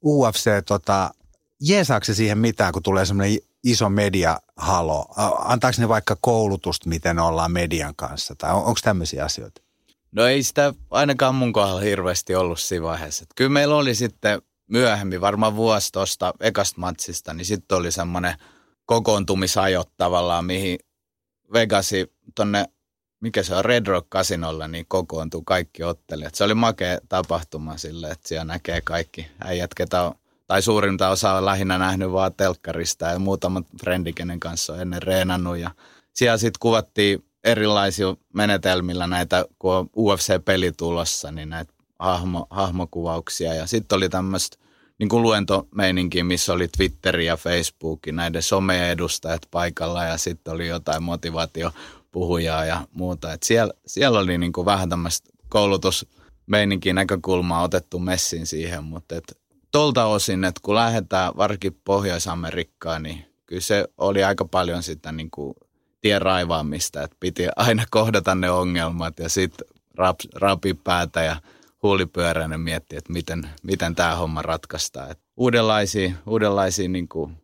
[0.05, 1.11] UFC, tota,
[1.61, 5.07] jeesaako se siihen mitään, kun tulee semmoinen iso mediahalo?
[5.39, 8.35] Antaako ne vaikka koulutusta, miten ollaan median kanssa?
[8.35, 9.63] Tai on, onko tämmöisiä asioita?
[10.13, 13.25] No ei sitä ainakaan mun kohdalla hirveästi ollut siinä vaiheessa.
[13.37, 18.35] Kyllä meillä oli sitten myöhemmin, varmaan vuosi tuosta ekasta matsista, niin sitten oli semmoinen
[18.87, 20.79] kokoontumisajot tavallaan, mihin
[21.53, 22.65] Vegasi tonne,
[23.23, 26.35] mikä se on, Red Rock Casinolla, niin kokoontuu kaikki ottelijat.
[26.35, 30.15] Se oli makea tapahtuma sille, että siellä näkee kaikki äijät, ketä on
[30.47, 35.03] tai suurinta osa on lähinnä nähnyt vaan telkkarista ja muutamat frendi, kenen kanssa on ennen
[35.03, 35.57] reenannut.
[35.57, 35.71] Ja
[36.13, 43.55] siellä sitten kuvattiin erilaisia menetelmillä näitä, kun on UFC-peli tulossa, niin näitä hahmo, hahmokuvauksia.
[43.55, 44.57] Ja sitten oli tämmöistä
[44.99, 51.03] niin kuin luentomeininki, missä oli Twitteri ja Facebook, näiden some-edustajat paikalla ja sitten oli jotain
[52.13, 53.33] motivaatiopuhujaa ja muuta.
[53.33, 59.39] Et siellä, siellä oli niin kuin vähän tämmöistä koulutusmeininkin näkökulmaa otettu messiin siihen, mutta et
[59.71, 65.31] tolta osin, että kun lähdetään varsinkin Pohjois-Amerikkaan, niin kyllä se oli aika paljon sitä niin
[65.31, 65.55] kuin
[66.01, 71.37] tien raivaamista, että piti aina kohdata ne ongelmat ja sitten rap, rapi päätä ja
[71.83, 75.11] huulipyöräinen miettiä, että miten, miten tämä homma ratkaistaan.
[75.11, 77.42] Et uudenlaisia, uudenlaisia niin kuin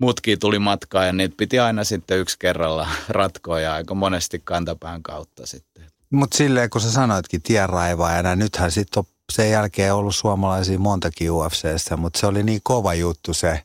[0.00, 5.02] mutkia tuli matkaan ja niitä piti aina sitten yksi kerralla ratkoa ja aika monesti kantapään
[5.02, 5.84] kautta sitten.
[6.10, 11.96] Mutta silleen, kun sä sanoitkin tienraivaajana, nythän sitten on sen jälkeen ollut suomalaisia montakin UFCstä,
[11.96, 13.62] mutta se oli niin kova juttu se,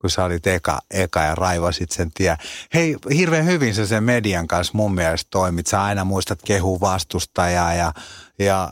[0.00, 2.36] kun sä olit eka, eka ja raivasit sen tie.
[2.74, 5.66] Hei, hirveän hyvin sä sen median kanssa mun mielestä toimit.
[5.66, 7.92] Sä aina muistat kehu vastustajaa ja,
[8.38, 8.70] ja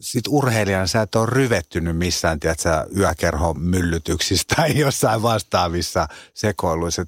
[0.00, 7.04] sit urheilijana sä et ole ryvettynyt missään, tiedätkö, yökerhon myllytyksistä tai jossain vastaavissa sekoiluissa.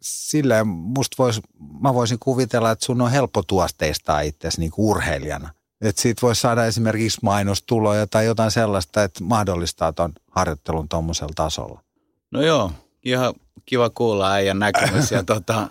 [0.00, 1.40] Silleen musta vois,
[1.80, 5.50] mä voisin kuvitella, että sun on helppo tuosteistaa itsesi niin urheilijana.
[5.80, 11.82] Että siitä voisi saada esimerkiksi mainostuloja tai jotain sellaista, että mahdollistaa tuon harjoittelun tuommoisella tasolla.
[12.30, 12.72] No joo,
[13.04, 13.34] ihan
[13.66, 15.10] kiva kuulla äijän näkemys.
[15.10, 15.70] ja tota,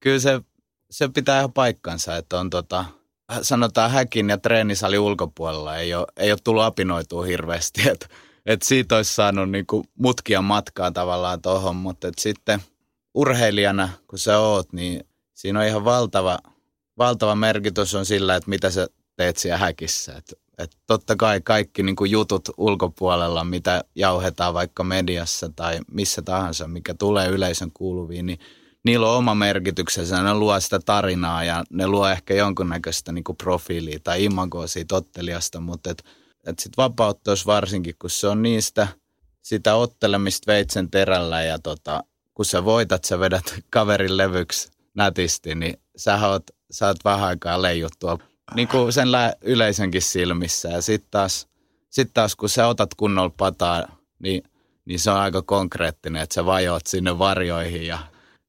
[0.00, 0.40] kyllä se
[0.90, 2.84] se pitää ihan paikkansa, että on tota,
[3.42, 8.06] sanotaan häkin ja treenisali ulkopuolella ei ole, ei ole tullut apinoitua hirveästi, että
[8.46, 12.60] et siitä olisi saanut niinku mutkia matkaa tavallaan tuohon, mutta et sitten
[13.14, 16.38] urheilijana, kun sä oot, niin siinä on ihan valtava,
[16.98, 18.86] valtava merkitys on sillä, että mitä sä
[19.16, 20.14] teet siellä häkissä.
[20.16, 26.68] Et, et totta kai kaikki niinku jutut ulkopuolella, mitä jauhetaan vaikka mediassa tai missä tahansa,
[26.68, 28.38] mikä tulee yleisön kuuluviin, niin
[28.88, 33.98] niillä on oma merkityksensä, ne luo sitä tarinaa ja ne luo ehkä jonkunnäköistä niinku profiilia
[34.04, 36.04] tai imagoa siitä ottelijasta, mutta et,
[36.46, 38.88] et sit vapautteus varsinkin, kun se on niistä
[39.42, 45.80] sitä ottelemista veitsen terällä ja tota, kun sä voitat, sä vedät kaverin levyksi nätisti, niin
[45.96, 48.18] sä oot, sä oot vähän aikaa leijuttua
[48.54, 50.68] niin kuin sen lä- yleisönkin silmissä.
[50.68, 51.48] Ja sitten taas,
[51.90, 54.42] sit taas, kun sä otat kunnolla pataa, niin,
[54.84, 57.98] niin se on aika konkreettinen, että sä vajoat sinne varjoihin ja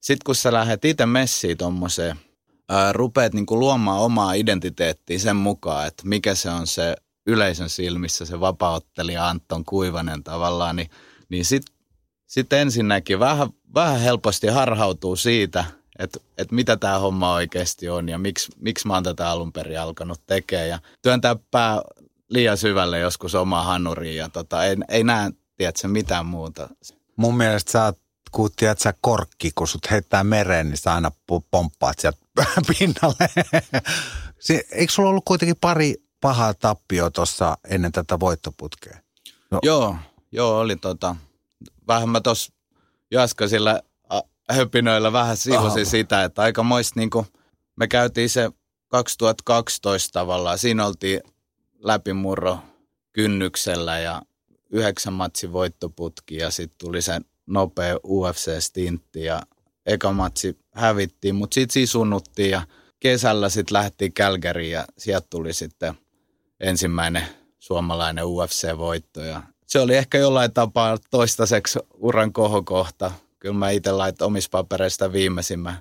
[0.02, 2.16] sitten kun sä lähdet itse messiin tuommoiseen,
[2.92, 6.96] rupeat niinku luomaan omaa identiteettiä sen mukaan, että mikä se on se
[7.28, 10.90] yleisön silmissä se vapauttelija Anton Kuivanen tavallaan, niin,
[11.30, 11.76] niin sitten
[12.28, 15.66] sit ensinnäkin vähän, vähän helposti harhautuu siitä,
[16.00, 19.80] että, että mitä tämä homma oikeasti on ja miksi, miksi mä oon tätä alun perin
[19.80, 20.70] alkanut tekemään.
[20.70, 21.82] Ja työntää pää
[22.30, 26.70] liian syvälle joskus omaa hanuriin ja tota, ei, ei näe, tiedätkö, mitään muuta.
[27.16, 28.00] Mun mielestä sä oot
[28.32, 31.12] kun tiedät sä korkki, kun sut heittää mereen, niin sä aina
[31.52, 32.18] pomppaat sieltä
[32.80, 33.30] pinnalle.
[34.72, 38.98] Eikö sulla ollut kuitenkin pari pahaa tappio tuossa ennen tätä voittoputkea?
[39.52, 39.60] No.
[39.64, 39.96] Joo,
[40.32, 41.16] joo oli tota,
[41.88, 42.54] vähän mä tuossa
[43.12, 43.82] Jaskasilla
[44.52, 47.10] höpinöillä vähän sivusin sitä, että aika moista niin
[47.76, 48.52] me käytiin se
[48.88, 51.22] 2012 tavallaan, siinä oltiin
[51.80, 52.60] läpimurro
[53.12, 54.22] kynnyksellä ja
[54.70, 59.42] yhdeksän matsin voittoputki ja sitten tuli se nopea UFC-stintti ja
[59.86, 62.62] eka matsi hävittiin, mutta sitten sisunnuttiin ja
[63.00, 65.94] kesällä sitten lähti Kälkäriin ja sieltä tuli sitten
[66.60, 67.24] ensimmäinen
[67.60, 73.12] suomalainen UFC-voitto ja se oli ehkä jollain tapaa toistaiseksi uran kohokohta.
[73.40, 75.78] Kyllä mä itse laitan omissa papereista viimeisimmän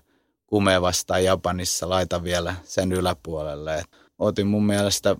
[0.47, 3.79] kumeen vastaan Japanissa, laitan vielä sen yläpuolelle.
[3.79, 3.87] Et
[4.19, 5.17] otin mun mielestä,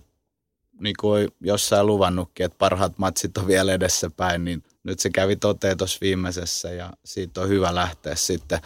[0.81, 5.77] niin kuin jossain luvannutkin, että parhaat matsit on vielä edessäpäin, niin nyt se kävi toteen
[5.77, 8.59] tuossa viimeisessä ja siitä on hyvä lähteä sitten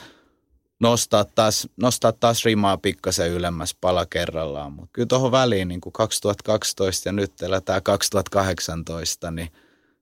[0.79, 4.71] nostaa taas, nostaa taas rimaa pikkasen ylemmäs pala kerrallaan.
[4.71, 9.49] Mutta kyllä tuohon väliin niin kuin 2012 ja nyt eletään 2018, niin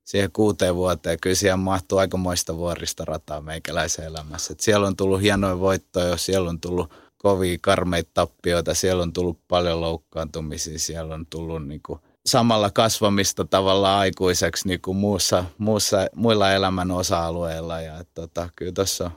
[0.04, 4.54] siihen kuuteen vuoteen kyllä siihen mahtuu aikamoista vuorista rataa meikäläisen elämässä.
[4.54, 9.40] Et siellä on tullut hienoja voittoja, siellä on tullut kovia karmeita tappioita, siellä on tullut
[9.48, 15.98] paljon loukkaantumisia, siellä on tullut niin kuin samalla kasvamista tavallaan aikuiseksi niin kuin muussa, muussa,
[16.16, 17.82] muilla elämän osa-alueilla.
[17.82, 19.12] Ja, tota, kyllä tuossa on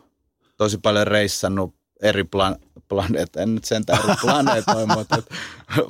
[0.56, 2.56] tosi paljon reissannut eri plan,
[2.88, 5.26] planeet, en nyt sentään eri planeetoja, mutta et,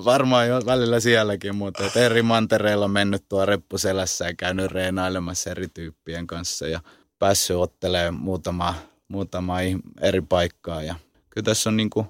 [0.05, 5.69] varmaan jo välillä sielläkin, mutta et eri mantereilla mennyt tuo reppuselässä ja käynyt reenailemassa eri
[5.69, 6.81] tyyppien kanssa ja
[7.19, 8.75] päässyt ottelemaan muutama,
[9.09, 9.57] muutama
[10.01, 10.95] eri paikkaa ja
[11.31, 12.07] kyllä tässä on niin kuin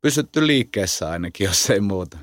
[0.00, 2.18] pysytty liikkeessä ainakin, jos ei muuta.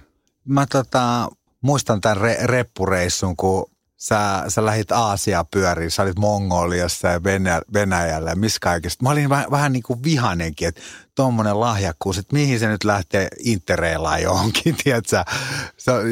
[0.46, 1.30] Mä tota,
[1.64, 7.62] muistan tämän re- reppureissun, kun sä, sä lähit Aasia pyöriin, sä olit Mongoliassa ja Venä,
[7.74, 9.04] Venäjällä ja missä kaikesta.
[9.04, 10.82] Mä olin vähän, vähän niin kuin vihanenkin, että
[11.16, 15.24] tuommoinen lahjakkuus, että mihin se nyt lähtee interreilaan johonkin, tiedätkö?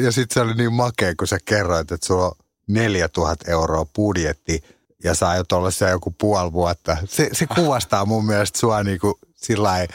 [0.02, 2.32] Ja sitten se oli niin makea, kun sä kerroit, että sulla on
[2.68, 4.64] 4000 euroa budjetti
[5.04, 6.96] ja sä aiot olla siellä joku puoli vuotta.
[7.04, 9.86] Se, se kuvastaa mun mielestä sua niin kuin sillä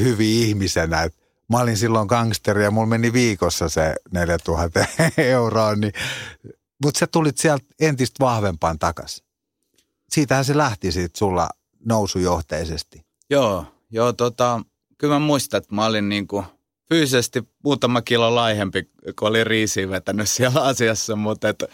[0.00, 5.92] hyvin ihmisenä, että mä olin silloin gangsteri ja mulla meni viikossa se 4000 euroa, niin,
[6.84, 9.22] mutta sä tulit sieltä entistä vahvempaan takas.
[10.08, 11.48] Siitähän se lähti siitä sulla
[11.84, 13.00] nousujohteisesti.
[13.30, 14.62] Joo, joo tota,
[14.98, 16.44] kyllä mä muistan, että mä olin niinku
[16.88, 21.64] fyysisesti muutama kilo laihempi, kun olin riisiin vetänyt siellä asiassa, mutta et,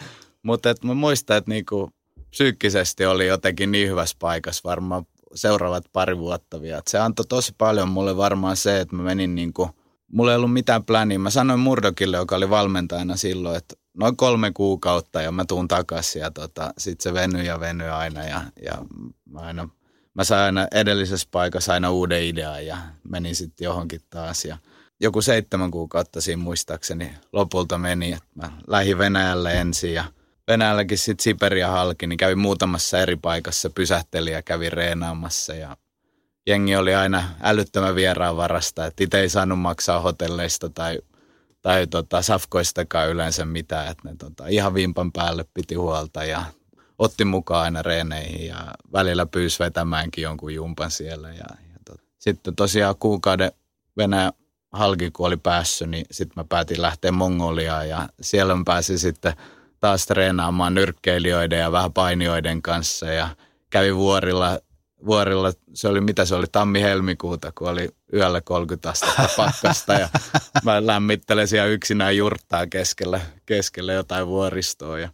[0.43, 1.89] mutta et mä muistan, että niinku
[2.29, 5.05] psyykkisesti oli jotenkin niin hyvässä paikassa varmaan
[5.35, 6.77] seuraavat pari vuotta vielä.
[6.77, 9.69] Et se antoi tosi paljon mulle varmaan se, että mä menin niin kuin,
[10.11, 11.19] mulla ei ollut mitään pläniä.
[11.19, 16.19] Mä sanoin Murdokille, joka oli valmentajana silloin, että noin kolme kuukautta ja mä tuun takaisin
[16.19, 18.85] ja tota, sitten se venyi ja venyi aina ja, ja
[19.25, 19.69] mä aina,
[20.13, 22.77] mä sain aina edellisessä paikassa aina uuden idean ja
[23.09, 24.57] menin sitten johonkin taas ja
[24.99, 30.03] joku seitsemän kuukautta siinä muistaakseni lopulta meni, että mä lähdin Venäjälle ensin ja
[30.47, 35.77] Venäjälläkin sitten Siberia halki, niin kävin muutamassa eri paikassa, pysähteli ja kävi reenaamassa ja
[36.47, 40.99] jengi oli aina älyttömän vieraan varasta, että itse ei saanut maksaa hotelleista tai,
[41.61, 46.43] tai tota, safkoistakaan yleensä mitään, että ne tota, ihan vimpan päälle piti huolta ja
[46.97, 52.03] otti mukaan aina reeneihin ja välillä pyysi vetämäänkin jonkun jumpan siellä ja, ja tota.
[52.17, 53.51] sitten tosiaan kuukauden
[53.97, 54.31] Venäjä
[54.71, 59.33] halki kun oli päässyt, niin sitten mä päätin lähteä Mongoliaan ja siellä mä pääsin sitten
[59.85, 63.05] taas treenaamaan nyrkkeilijöiden ja vähän painijoiden kanssa.
[63.05, 63.29] Ja
[63.69, 64.59] kävin vuorilla,
[65.05, 70.09] vuorilla, se oli mitä se oli, tammi-helmikuuta, kun oli yöllä 30 astetta pakkasta ja
[70.63, 74.99] mä lämmittelen siellä yksinään jurttaa keskellä, keskellä jotain vuoristoa.
[74.99, 75.09] Ja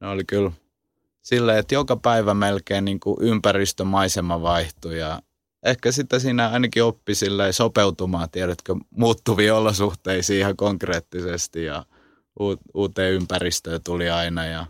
[0.00, 0.50] ne oli kyllä
[1.22, 5.22] silleen, että joka päivä melkein niin kuin ympäristömaisema vaihtui ja
[5.62, 7.12] ehkä sitten siinä ainakin oppi
[7.50, 11.84] sopeutumaan, tiedätkö, muuttuviin olosuhteisiin ihan konkreettisesti ja
[12.74, 14.46] uuteen ympäristöön tuli aina.
[14.46, 14.66] Ja,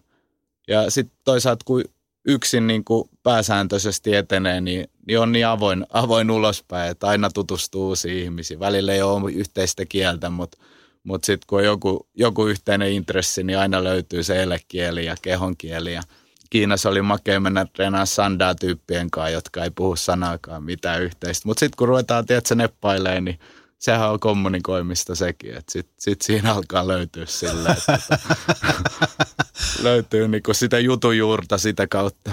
[0.69, 1.85] ja sitten toisaalta kun
[2.25, 7.89] yksin niin kuin pääsääntöisesti etenee, niin, niin on niin avoin, avoin ulospäin, että aina tutustuu
[7.89, 8.61] uusiin ihmisiin.
[8.61, 10.59] Välillä ei ole yhteistä kieltä, mutta
[11.05, 15.93] mutta sitten kun on joku, joku yhteinen intressi, niin aina löytyy se elekieli ja kehonkieli.
[15.93, 16.03] Ja
[16.51, 21.49] Kiinassa oli makea mennä treenaamaan sandaa tyyppien kanssa, jotka ei puhu sanaakaan mitään yhteistä.
[21.49, 23.39] Mutta sitten kun ruvetaan, tiedätkö, neppailee, niin
[23.83, 25.57] sehän on kommunikoimista sekin.
[25.57, 27.99] Että sitten sit siinä alkaa löytyä sille, että
[29.83, 32.33] löytyy niinku sitä jutujuurta sitä kautta.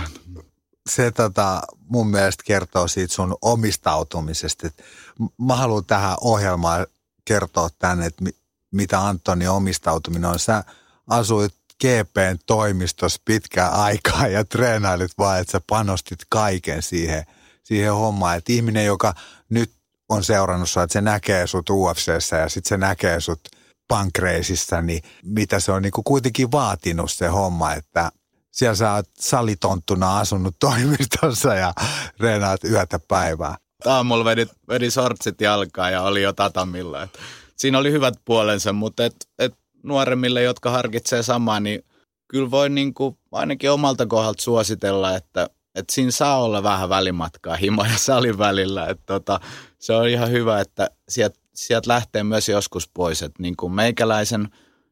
[0.90, 4.70] Se tota, mun mielestä kertoo siitä sun omistautumisesta.
[5.42, 6.88] mä haluan tähän ohjelmaan
[7.26, 8.24] kertoa tänne, että
[8.72, 10.40] mitä Antoni omistautuminen on.
[10.40, 10.64] Sä
[11.08, 17.26] asuit GPn toimistossa pitkään aikaa ja treenailit vaan, että sä panostit kaiken siihen,
[17.64, 18.38] siihen hommaan.
[18.38, 19.14] Että ihminen, joka
[19.50, 19.79] nyt
[20.10, 23.40] on seurannut sua, että se näkee sut UFCssä ja sitten se näkee sut
[23.88, 28.12] pankreisissa, niin mitä se on niin kuin kuitenkin vaatinut se homma, että
[28.52, 31.74] siellä sä oot salitonttuna asunut toimistossa ja
[32.20, 33.58] reenaat yötä päivää.
[33.86, 37.04] Aamulla vedi, vedi sortsit jalkaa ja oli jo tatamilla.
[37.04, 37.20] Et
[37.56, 41.86] siinä oli hyvät puolensa, mutta et, et nuoremmille, jotka harkitsee samaa, niin
[42.28, 47.56] kyllä voi niin kuin ainakin omalta kohdalta suositella, että, että siinä saa olla vähän välimatkaa
[47.56, 48.88] himo ja salin välillä.
[48.88, 49.40] Että tota,
[49.80, 53.24] se on ihan hyvä, että sieltä sielt lähtee myös joskus pois.
[53.24, 54.50] Että niin kuin meikäläisen,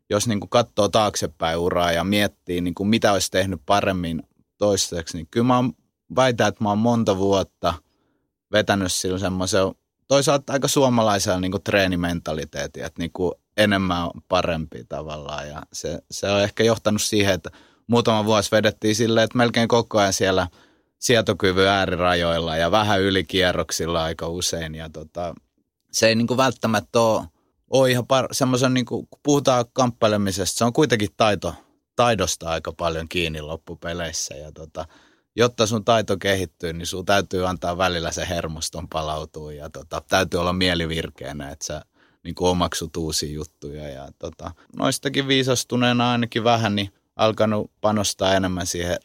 [0.09, 4.23] jos niin kuin katsoo taaksepäin uraa ja miettii, niin kuin mitä olisi tehnyt paremmin
[4.57, 5.63] toistaiseksi, niin kyllä mä
[6.15, 7.73] väitän, että mä oon monta vuotta
[8.51, 9.61] vetänyt sillä semmoisen
[10.07, 15.47] toisaalta aika suomalaisella niin kuin treenimentaliteetin, että niin kuin enemmän on parempi tavallaan.
[15.47, 17.49] Ja se, se on ehkä johtanut siihen, että
[17.87, 20.47] muutama vuosi vedettiin silleen, että melkein koko ajan siellä
[20.99, 24.75] sietokyvyn äärirajoilla ja vähän ylikierroksilla aika usein.
[24.75, 25.35] Ja tota,
[25.91, 27.25] se ei niin kuin välttämättä ole,
[27.69, 31.55] ole ihan par- semmoisen, niin kuin, kun puhutaan kamppailemisesta, se on kuitenkin taito,
[31.95, 34.35] taidosta aika paljon kiinni loppupeleissä.
[34.35, 34.85] Ja tota,
[35.35, 40.39] jotta sun taito kehittyy, niin sun täytyy antaa välillä se hermoston palautua ja tota, täytyy
[40.39, 41.81] olla mielivirkeänä, että sä
[42.23, 43.89] niin kuin omaksut uusia juttuja.
[43.89, 48.97] Ja tota, noistakin viisastuneena ainakin vähän, niin alkanut panostaa enemmän siihen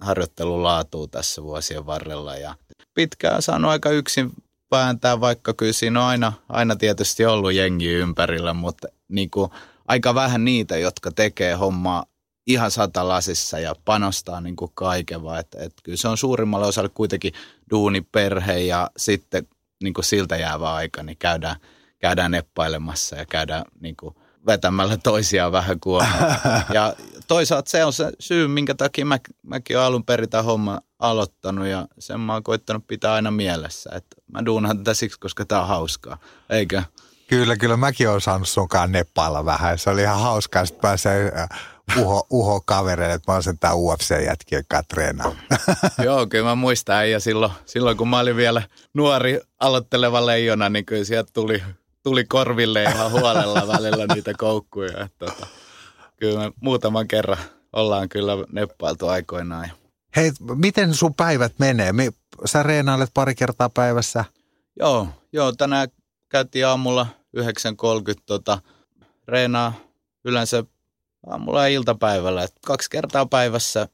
[0.00, 2.36] harjoittelun laatuun tässä vuosien varrella.
[2.36, 2.54] Ja
[2.94, 4.30] pitkään saanut aika yksin
[4.70, 9.50] vääntää, vaikka kyllä siinä on aina, aina tietysti ollut jengi ympärillä, mutta niin kuin
[9.88, 12.04] aika vähän niitä, jotka tekee hommaa
[12.46, 16.90] ihan satalasissa ja panostaa niin kuin kaiken, vaan että, että kyllä se on suurimmalle osalle
[16.94, 17.32] kuitenkin
[17.70, 19.46] duuni, perhe ja sitten
[19.82, 21.56] niin kuin siltä jäävä aika, niin käydään,
[21.98, 24.14] käydään neppailemassa ja käydään niin kuin
[24.46, 26.36] vetämällä toisiaan vähän kuomaa.
[26.74, 26.94] Ja
[27.28, 31.66] toisaalta se on se syy, minkä takia mä, mäkin olen alun perin tämän homman aloittanut
[31.66, 33.90] ja sen mä oon koittanut pitää aina mielessä.
[33.94, 36.18] Että mä duunan tätä siksi, koska tää on hauskaa,
[36.50, 36.82] eikö?
[37.28, 39.78] Kyllä, kyllä mäkin olen saanut sunkaan neppailla vähän.
[39.78, 41.48] Se oli ihan hauskaa, että pääsee äh,
[41.98, 44.96] uho, uho kavereille, että mä oon sen tää UFC-jätkien kanssa
[46.04, 47.10] Joo, kyllä mä muistan.
[47.10, 48.62] Ja silloin, silloin, kun mä olin vielä
[48.94, 51.62] nuori aloitteleva leijona, niin kyllä sieltä tuli,
[52.02, 55.04] tuli korville ihan huolella välillä niitä koukkuja.
[55.04, 55.46] Että, tota,
[56.16, 57.38] kyllä me muutaman kerran
[57.72, 59.70] ollaan kyllä neppailtu aikoinaan.
[60.16, 61.92] Hei, miten sun päivät menee?
[62.44, 64.24] Sä reenailet pari kertaa päivässä?
[64.78, 65.88] Joo, joo tänään
[66.28, 67.42] käytiin aamulla 9.30
[68.26, 68.58] tota,
[69.28, 69.72] reenaa
[70.24, 70.64] yleensä
[71.26, 72.42] aamulla ja iltapäivällä.
[72.42, 73.88] Et kaksi kertaa päivässä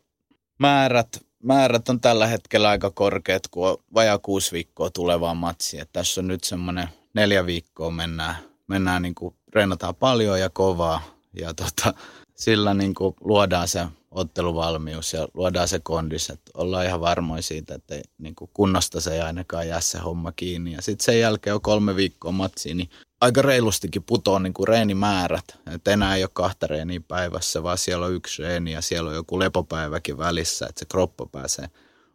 [0.59, 5.83] määrät, määrät on tällä hetkellä aika korkeat, kun on vajaa kuusi viikkoa tulevaan matsiin.
[5.83, 11.20] Et tässä on nyt semmoinen neljä viikkoa mennään, mennään niin kuin, reenataan paljon ja kovaa.
[11.33, 11.95] Ja tota,
[12.37, 17.75] sillä niin kuin, luodaan se otteluvalmius ja luodaan se kondis, että ollaan ihan varmoja siitä,
[17.75, 20.73] että ei, niin kuin kunnosta se ei ainakaan jää se homma kiinni.
[20.73, 22.91] Ja sitten sen jälkeen on kolme viikkoa matsiin, niin
[23.21, 25.59] aika reilustikin putoaa niin kuin reenimäärät.
[25.75, 29.17] Et enää ei ole kahta reeniä päivässä, vaan siellä on yksi reeni ja siellä on
[29.17, 31.69] joku lepopäiväkin välissä, että se kroppa pääsee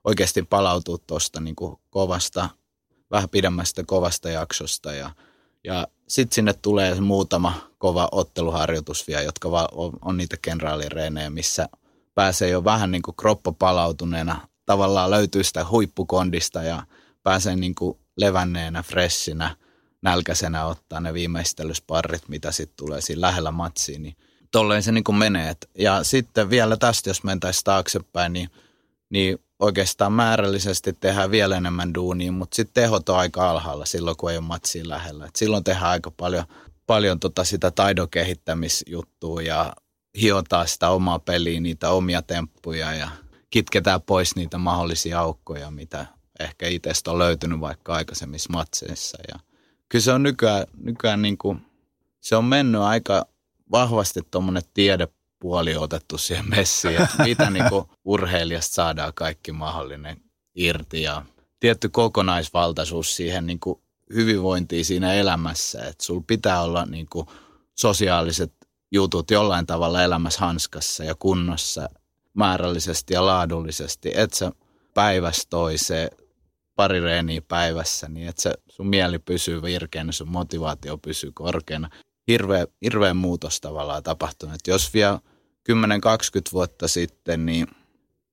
[0.06, 1.56] oikeasti palautuu tuosta niin
[1.90, 2.50] kovasta,
[3.12, 5.12] vähän pidemmästä kovasta jaksosta ja,
[5.66, 11.70] ja sitten sinne tulee muutama kova otteluharjoitus vielä, jotka on, on niitä kenraalireenejä, missä
[12.16, 16.84] pääsee jo vähän niin kuin kroppa palautuneena, tavallaan löytyy sitä huippukondista ja
[17.24, 19.56] pääsee niin kuin levänneenä, freshinä–
[20.06, 24.16] nälkäisenä ottaa ne viimeistelysparrit, mitä sitten tulee siinä lähellä matsiin, niin
[24.52, 25.56] tolleen se niin kuin menee.
[25.78, 28.50] Ja sitten vielä tästä, jos mentäisiin taaksepäin, niin,
[29.10, 34.32] niin oikeastaan määrällisesti tehdään vielä enemmän duunia, mutta sitten tehot on aika alhaalla silloin, kun
[34.32, 35.26] ei ole matsiin lähellä.
[35.26, 36.46] Et silloin tehdään aika paljon,
[36.88, 39.74] paljon tota sitä taidon kehittämisjuttua ja
[40.22, 43.10] hiotaan sitä omaa peliä, niitä omia temppuja ja
[43.50, 46.06] kitketään pois niitä mahdollisia aukkoja, mitä
[46.40, 49.18] ehkä itsestä on löytynyt vaikka aikaisemmissa matseissa.
[49.28, 49.40] Ja
[49.90, 51.66] kyllä se on nykyään, nykyään niin kuin,
[52.22, 53.26] se on mennyt aika
[53.72, 54.64] vahvasti tuommoinen
[55.40, 60.22] tiedepuoli otettu siihen messiin, että mitä niin kuin urheilijasta saadaan kaikki mahdollinen
[60.56, 61.26] irti ja
[61.60, 63.82] tietty kokonaisvaltaisuus siihen niin kuin
[64.14, 67.28] hyvinvointiin siinä elämässä, että sulla pitää olla niin kuin
[67.76, 68.54] sosiaaliset
[68.92, 71.90] jutut jollain tavalla elämässä hanskassa ja kunnossa
[72.34, 74.52] määrällisesti ja laadullisesti, että sä
[74.94, 76.10] päivästä toiseen
[76.76, 81.90] pari reeniä päivässä, niin että se sun mieli pysyy virkeänä, sun motivaatio pysyy korkeana.
[82.28, 84.56] Hirveä, hirveä muutos tavallaan tapahtunut.
[84.56, 85.20] Et jos vielä
[85.72, 85.74] 10-20
[86.54, 87.68] vuotta sitten, niin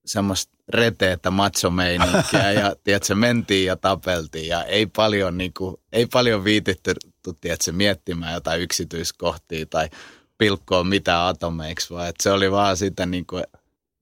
[0.05, 6.43] semmoista reteetä matsomeininkiä ja tiedätkö, mentiin ja tapeltiin ja ei paljon, niin kuin, ei paljon
[6.43, 6.93] viititty
[7.41, 9.89] tiedätkö, miettimään jotain yksityiskohtia tai
[10.37, 13.43] pilkkoa mitä atomeiksi, vaan että se oli vaan sitä niin kuin,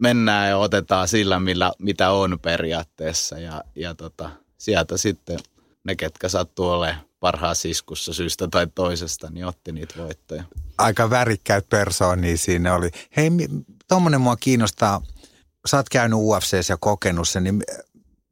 [0.01, 3.39] mennään ja otetaan sillä, millä, mitä on periaatteessa.
[3.39, 5.39] Ja, ja tota, sieltä sitten
[5.83, 10.43] ne, ketkä sattuu olemaan parhaassa iskussa syystä tai toisesta, niin otti niitä voittoja.
[10.77, 12.89] Aika värikkäitä persoonia siinä oli.
[13.17, 13.29] Hei,
[13.87, 15.01] tuommoinen mua kiinnostaa.
[15.65, 17.63] Sä oot käynyt UFC ja kokenut sen, niin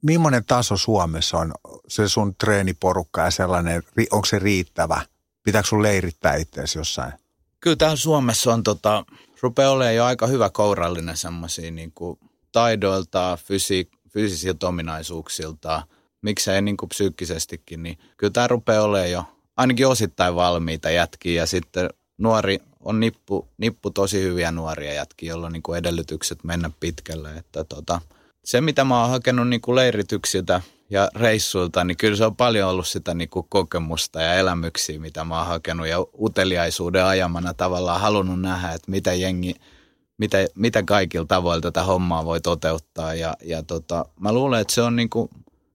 [0.01, 1.53] millainen taso Suomessa on
[1.87, 5.01] se sun treeniporukka ja sellainen, onko se riittävä?
[5.43, 7.13] Pitääkö sun leirittää itseäsi jossain?
[7.59, 9.05] Kyllä täällä Suomessa on tota,
[9.41, 11.93] rupeaa olemaan jo aika hyvä kourallinen semmoisia niin
[12.51, 15.83] taidoilta, fysi, fyysisiltä ominaisuuksilta,
[16.21, 19.23] miksei niin kuin psyykkisestikin, niin kyllä tämä rupeaa olemaan jo
[19.57, 25.45] ainakin osittain valmiita jätkiä ja sitten nuori on nippu, nippu tosi hyviä nuoria jätkiä, joilla
[25.45, 27.33] on niin kuin edellytykset mennä pitkälle.
[27.37, 28.01] Että tota,
[28.45, 32.69] se, mitä mä oon hakenut niin kuin leirityksiltä ja reissuilta, niin kyllä se on paljon
[32.69, 38.01] ollut sitä niin kuin kokemusta ja elämyksiä, mitä mä oon hakenut ja uteliaisuuden ajamana tavallaan
[38.01, 39.55] halunnut nähdä, että mitä jengi,
[40.17, 44.81] mitä, mitä kaikilla tavoilla tätä hommaa voi toteuttaa ja, ja tota, mä luulen, että se
[44.81, 45.29] on, niin kuin,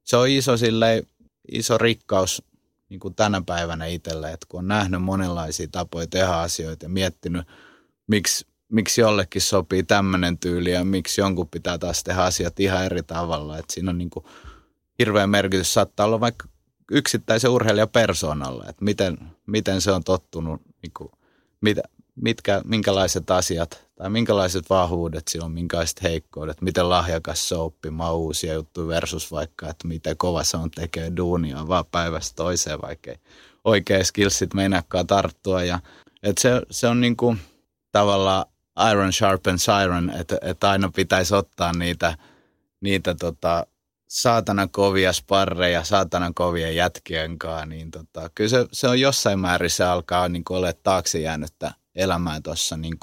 [0.05, 1.07] se on iso, silleen,
[1.53, 2.43] iso rikkaus
[2.89, 7.47] niin kuin tänä päivänä itselle, että kun on nähnyt monenlaisia tapoja tehdä asioita ja miettinyt,
[8.07, 13.03] miksi, miksi jollekin sopii tämmöinen tyyli ja miksi jonkun pitää taas tehdä asiat ihan eri
[13.03, 14.25] tavalla, että siinä on niin kuin,
[14.99, 15.75] hirveä merkitys.
[15.75, 16.49] Saattaa olla vaikka
[16.91, 21.11] yksittäisen urheilijapersoonalle, että miten, miten se on tottunut, niin kuin,
[21.61, 21.79] mit,
[22.15, 28.17] mitkä, minkälaiset asiat tai minkälaiset vahvuudet sillä on, minkälaiset heikkoudet, miten lahjakas se on oppimaan
[28.17, 33.11] uusia juttuja versus vaikka, että miten kova se on tekee duunia vaan päivästä toiseen, vaikka
[33.11, 33.19] ei
[33.65, 35.65] oikein skillsit meinaakaan tarttua.
[35.65, 35.81] Ja,
[36.23, 37.39] että se, se on niin kuin,
[37.93, 38.45] tavallaan
[38.93, 42.19] iron sharpens iron, että, että aina pitäisi ottaa niitä,
[42.81, 43.67] niitä tota,
[44.09, 49.71] saatana kovia sparreja, saatana kovia jätkien kanssa, niin tota, kyllä se, se, on jossain määrin
[49.71, 52.99] se alkaa niin olla taakse jäänyttä elämää tuossa niin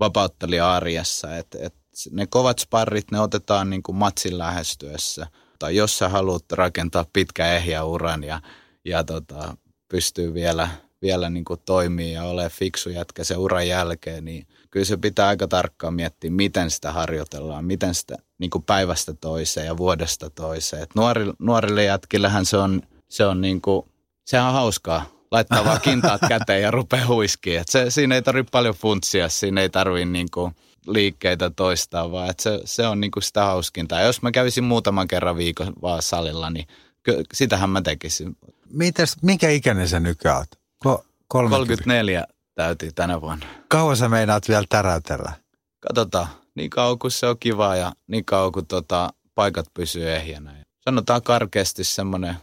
[0.00, 1.36] vapauttelija-arjessa.
[1.36, 1.74] Et, et
[2.10, 5.26] ne kovat sparrit, ne otetaan niin kuin matsin lähestyessä.
[5.58, 8.40] Tai jos sä haluat rakentaa pitkä ehjä uran ja,
[8.84, 9.56] ja tota,
[9.88, 10.68] pystyy vielä,
[11.02, 15.28] vielä niin kuin toimii ja ole fiksu jätkä sen uran jälkeen, niin kyllä se pitää
[15.28, 20.82] aika tarkkaan miettiä, miten sitä harjoitellaan, miten sitä niin kuin päivästä toiseen ja vuodesta toiseen.
[20.82, 23.86] Et nuori, nuorille jätkillähän se on, se on niin kuin,
[24.24, 25.17] sehän on hauskaa.
[25.30, 27.60] Laittaa vaan kintaat käteen ja rupeaa huiskiin.
[27.60, 30.54] Et se, siinä ei tarvitse paljon funtsia, siinä ei tarvitse niin kuin
[30.86, 33.94] liikkeitä toistaa, vaan et se, se on niin kuin sitä hauskinta.
[33.94, 36.66] Ja jos mä kävisin muutaman kerran viikon vaan salilla, niin
[37.02, 38.36] ky, sitähän mä tekisin.
[38.70, 40.44] Mites, minkä ikäinen sä nykyään
[40.84, 41.08] oot?
[41.28, 43.46] 34 täytin tänä vuonna.
[43.68, 45.32] Kauan sä meinaat vielä täräytellä?
[45.80, 50.64] Katsotaan, niin kauan kuin se on kiva ja niin kauan kuin tota, paikat pysyy ehjänä.
[50.80, 52.36] Sanotaan karkeasti semmoinen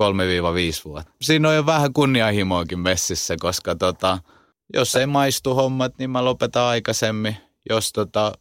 [0.00, 1.12] 3-5 vuotta.
[1.22, 4.18] Siinä on jo vähän kunnianhimoakin messissä, koska tota,
[4.74, 7.36] jos ei maistu hommat, niin mä lopetan aikaisemmin.
[7.70, 8.32] Jos tota,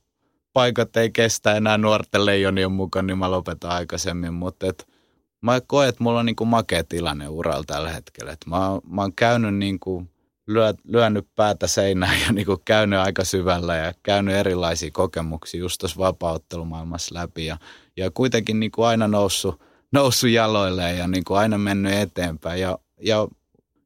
[0.54, 4.34] paikat ei kestä enää nuorten leijonien mukaan, niin mä lopetan aikaisemmin.
[4.34, 4.66] Mutta
[5.42, 8.32] mä koen, että mulla on niinku makea tilanne uralla tällä hetkellä.
[8.32, 8.58] Et mä,
[8.90, 10.08] mä oon käynyt niinku
[10.48, 15.80] lyö, lyönyt päätä seinään ja niin kuin käynyt aika syvällä ja käynyt erilaisia kokemuksia just
[15.80, 17.58] tuossa vapauttelumaailmassa läpi ja,
[17.98, 19.62] ja kuitenkin niin kuin aina noussut,
[19.92, 23.28] noussut jaloille ja niin kuin aina mennyt eteenpäin ja, ja,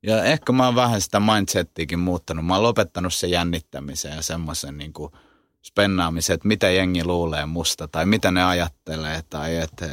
[0.03, 2.45] ja ehkä mä oon vähän sitä mindsettiäkin muuttanut.
[2.45, 5.11] Mä oon lopettanut sen jännittämisen ja semmoisen niin kuin
[5.61, 9.87] spennaamisen, että mitä jengi luulee musta tai mitä ne ajattelee tai että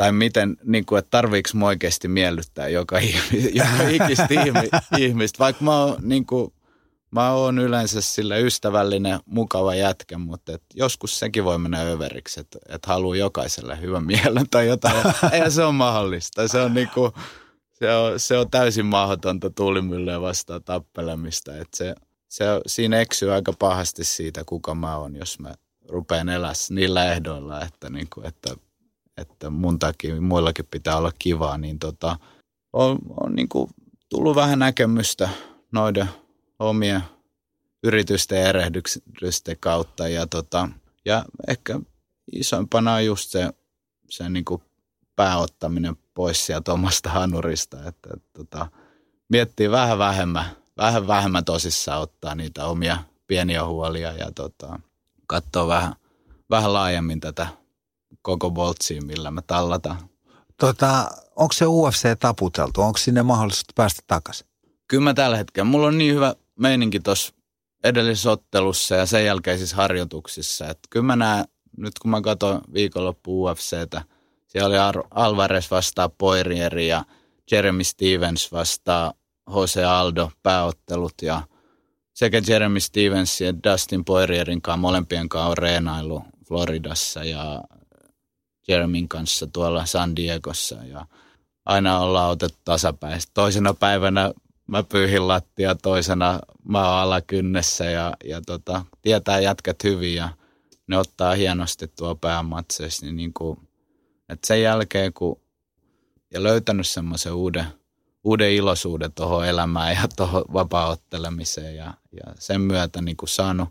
[0.00, 3.00] tai miten, niin kuin, että tarviiko oikeasti miellyttää joka,
[3.52, 4.28] joka ikistä
[4.98, 6.52] ihmistä, vaikka mä oon, niin kuin,
[7.10, 12.58] mä oon yleensä sille ystävällinen, mukava jätkä, mutta et joskus sekin voi mennä överiksi, että
[12.68, 14.96] et haluaa jokaiselle hyvän mielen tai jotain.
[15.32, 16.48] Eihän se ole mahdollista.
[16.48, 17.12] Se on, niinku,
[17.72, 21.56] se on, se on täysin mahdotonta tuulimyllyä vastaan tappelemista.
[21.56, 21.94] Et se,
[22.28, 25.54] se, siinä eksyy aika pahasti siitä, kuka mä oon, jos mä
[25.88, 28.54] rupean elää niillä ehdoilla, että, niinku, että,
[29.16, 32.16] että mun takia muillakin pitää olla kivaa, niin tota,
[32.72, 33.70] on, on niinku
[34.08, 35.28] tullut vähän näkemystä
[35.72, 36.08] noiden
[36.60, 37.02] omien
[37.82, 40.08] yritysten ja erehdysten kautta.
[40.08, 40.68] Ja, tota,
[41.04, 41.80] ja ehkä
[42.32, 43.50] isoimpana on just se,
[44.10, 44.62] se niin kuin
[45.16, 48.66] pääottaminen pois sieltä omasta hanurista, että, että tota,
[49.28, 50.44] miettii vähän vähemmän,
[50.76, 54.80] vähän vähemmän tosissaan ottaa niitä omia pieniä huolia ja tota,
[55.26, 55.94] katsoa vähän,
[56.50, 57.46] vähän laajemmin tätä
[58.22, 59.98] koko boltsia, millä me tallataan.
[60.56, 62.80] Tota, onko se UFC taputeltu?
[62.80, 64.46] Onko sinne mahdollisuus päästä takaisin?
[64.88, 65.70] Kyllä mä tällä hetkellä.
[65.70, 67.32] Mulla on niin hyvä meininki tuossa
[67.84, 70.68] edellisessä ottelussa ja sen jälkeisissä harjoituksissa.
[70.68, 71.44] Että kyllä mä näen,
[71.76, 74.02] nyt kun mä katson viikonloppu UFCtä,
[74.46, 77.04] siellä oli Alvarez vastaa Poirieri ja
[77.50, 79.12] Jeremy Stevens vastaa
[79.54, 81.42] Jose Aldo pääottelut ja
[82.14, 87.62] sekä Jeremy Stevens ja Dustin Poirierin kanssa molempien kanssa on reenailu Floridassa ja
[88.68, 91.06] Jeremyn kanssa tuolla San Diegossa ja
[91.64, 93.20] aina ollaan otettu tasapäin.
[93.34, 94.32] Toisena päivänä
[94.70, 100.28] mä pyyhin lattia toisena mä oon alakynnessä ja, ja tota, tietää jätkät hyvin ja
[100.86, 103.06] ne ottaa hienosti tuo päämatseissa.
[103.06, 103.58] Niin, niin kuin,
[104.28, 105.40] että sen jälkeen kun
[106.34, 107.66] ja löytänyt semmoisen uuden,
[108.24, 113.68] uuden iloisuuden tuohon elämään ja tuohon vapaaottelemiseen ja, ja sen myötä niin kuin saanut,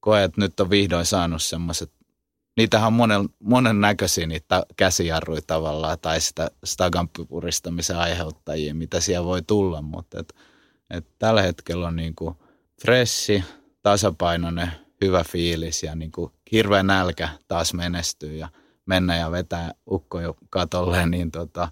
[0.00, 1.92] koe, että nyt on vihdoin saanut semmoiset
[2.56, 9.24] niitähän on monen, monen näköisiä niitä käsijarruja tavallaan tai sitä stagan puristamisen aiheuttajia, mitä siellä
[9.26, 10.34] voi tulla, mutta et,
[10.90, 12.36] et tällä hetkellä on niinku
[12.82, 13.44] fressi,
[13.82, 18.48] tasapainoinen, hyvä fiilis ja niinku hirveä nälkä taas menestyy ja
[18.86, 21.68] mennä ja vetää ukko jo katolle, niin tota,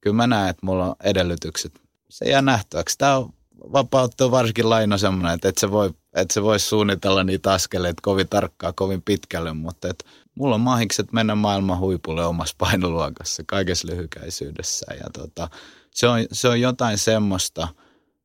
[0.00, 1.80] kyllä mä näen, että mulla on edellytykset.
[2.08, 2.98] Se jää nähtäväksi.
[2.98, 3.32] Tämä on
[3.72, 8.28] vapautta varsinkin laina semmoinen, että et se voi että se voisi suunnitella niitä askeleita kovin
[8.28, 10.04] tarkkaa, kovin pitkälle, mutta et
[10.36, 14.86] mulla on mahikset mennä maailman huipulle omassa painoluokassa kaikessa lyhykäisyydessä.
[14.94, 15.48] Ja tota,
[15.94, 17.68] se, on, se on jotain semmoista,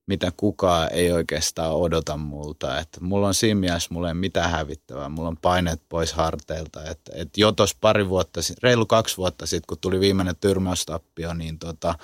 [0.07, 2.80] mitä kukaan ei oikeastaan odota multa.
[2.80, 5.09] Et mulla on siinä mielessä, mulla ei mitään hävittävää.
[5.09, 6.84] Mulla on paineet pois harteilta.
[6.84, 11.59] Et, et jo tuossa pari vuotta, reilu kaksi vuotta sitten, kun tuli viimeinen tyrmäystappio, niin
[11.59, 11.95] tota,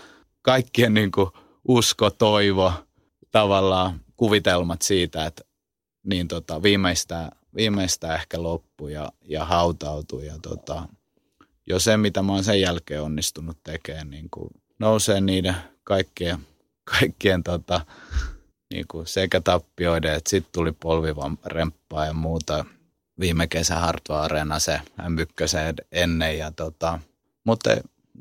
[0.41, 1.29] kaikkien niin kuin
[1.67, 2.73] usko, toivo,
[3.31, 5.43] tavallaan kuvitelmat siitä, että
[6.03, 10.25] niin tota, viimeistään, viimeistään ehkä loppu ja, ja hautautui.
[10.25, 10.83] Ja tota,
[11.67, 16.39] jo se, mitä mä oon sen jälkeen onnistunut tekemään, niin kuin nousee niiden kaikkien,
[16.99, 17.81] kaikkien tota,
[18.73, 22.65] niin kuin sekä tappioiden, että sitten tuli polvivan remppaa ja muuta.
[23.19, 25.15] Viime kesä Hartwa Areena se m
[25.91, 26.37] ennen.
[26.37, 26.99] Ja tota,
[27.43, 27.69] mutta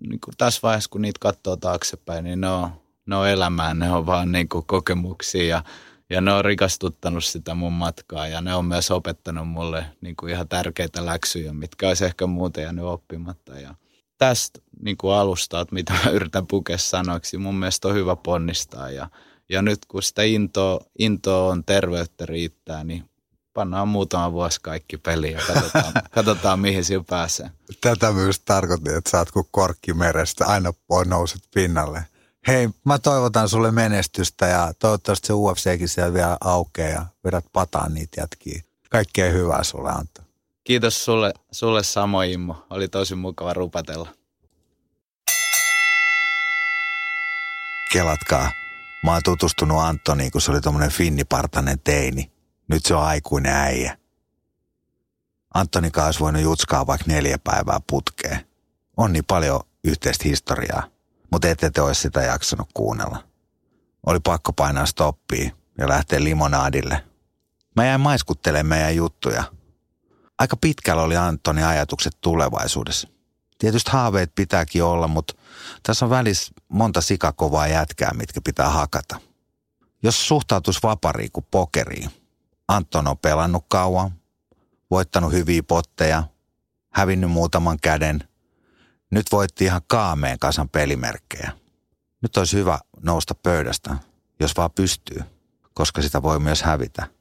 [0.01, 2.71] niin kuin tässä vaiheessa, kun niitä katsoo taaksepäin, niin ne on,
[3.07, 5.65] ne on elämää, ne on vaan niin kuin kokemuksia ja
[6.11, 10.33] ja ne on rikastuttanut sitä mun matkaa ja ne on myös opettanut mulle niin kuin
[10.33, 13.59] ihan tärkeitä läksyjä, mitkä olisi ehkä muuten jäänyt oppimatta.
[13.59, 13.75] Ja
[14.19, 18.91] tästä niin kuin alusta, että mitä mä yritän pukea sanoiksi, mun mielestä on hyvä ponnistaa.
[18.91, 19.11] Ja,
[19.49, 23.11] ja nyt kun sitä intoa, intoa on, terveyttä riittää, niin
[23.55, 27.51] pannaan muutama vuosi kaikki peliin ja katsotaan, katsotaan mihin sillä pääsee.
[27.81, 30.73] Tätä myös tarkoitin, että sä oot kuin korkki merestä, aina
[31.07, 32.05] nouset pinnalle.
[32.47, 37.95] Hei, mä toivotan sulle menestystä ja toivottavasti se UFCkin siellä vielä aukeaa ja vedät pataan
[37.95, 38.63] niitä jätkiä.
[38.91, 40.23] Kaikkea hyvää sulle Antto.
[40.65, 42.67] Kiitos sulle, sulle samoin Immo.
[42.71, 44.09] Oli tosi mukava rupatella.
[47.93, 48.51] Kelatkaa.
[49.05, 52.33] Mä oon tutustunut Antoniin, kun se oli tommonen finnipartainen teini.
[52.69, 53.99] Nyt se on aikuinen äijä.
[55.55, 58.47] Antoni kanssa voinut jutskaa vaikka neljä päivää putkeen.
[58.97, 60.96] On niin paljon yhteistä historiaa
[61.37, 63.25] mutta ette te olisi sitä jaksanut kuunnella.
[64.07, 67.05] Oli pakko painaa stoppia ja lähteä limonaadille.
[67.77, 69.45] Mä jäin maiskuttelemaan meidän juttuja.
[70.39, 73.09] Aika pitkällä oli Antoni ajatukset tulevaisuudessa.
[73.59, 75.35] Tietysti haaveet pitääkin olla, mutta
[75.83, 79.21] tässä on välissä monta sikakovaa jätkää, mitkä pitää hakata.
[80.03, 82.11] Jos suhtautuisi vapariin kuin pokeriin,
[82.69, 84.11] Anton on pelannut kauan,
[84.91, 86.23] voittanut hyviä potteja,
[86.93, 88.25] hävinnyt muutaman käden–
[89.11, 91.53] nyt voitti ihan kaameen kasan pelimerkkejä.
[92.23, 93.97] Nyt olisi hyvä nousta pöydästä,
[94.41, 95.23] jos vaan pystyy,
[95.75, 97.16] koska sitä voi myös hävitä.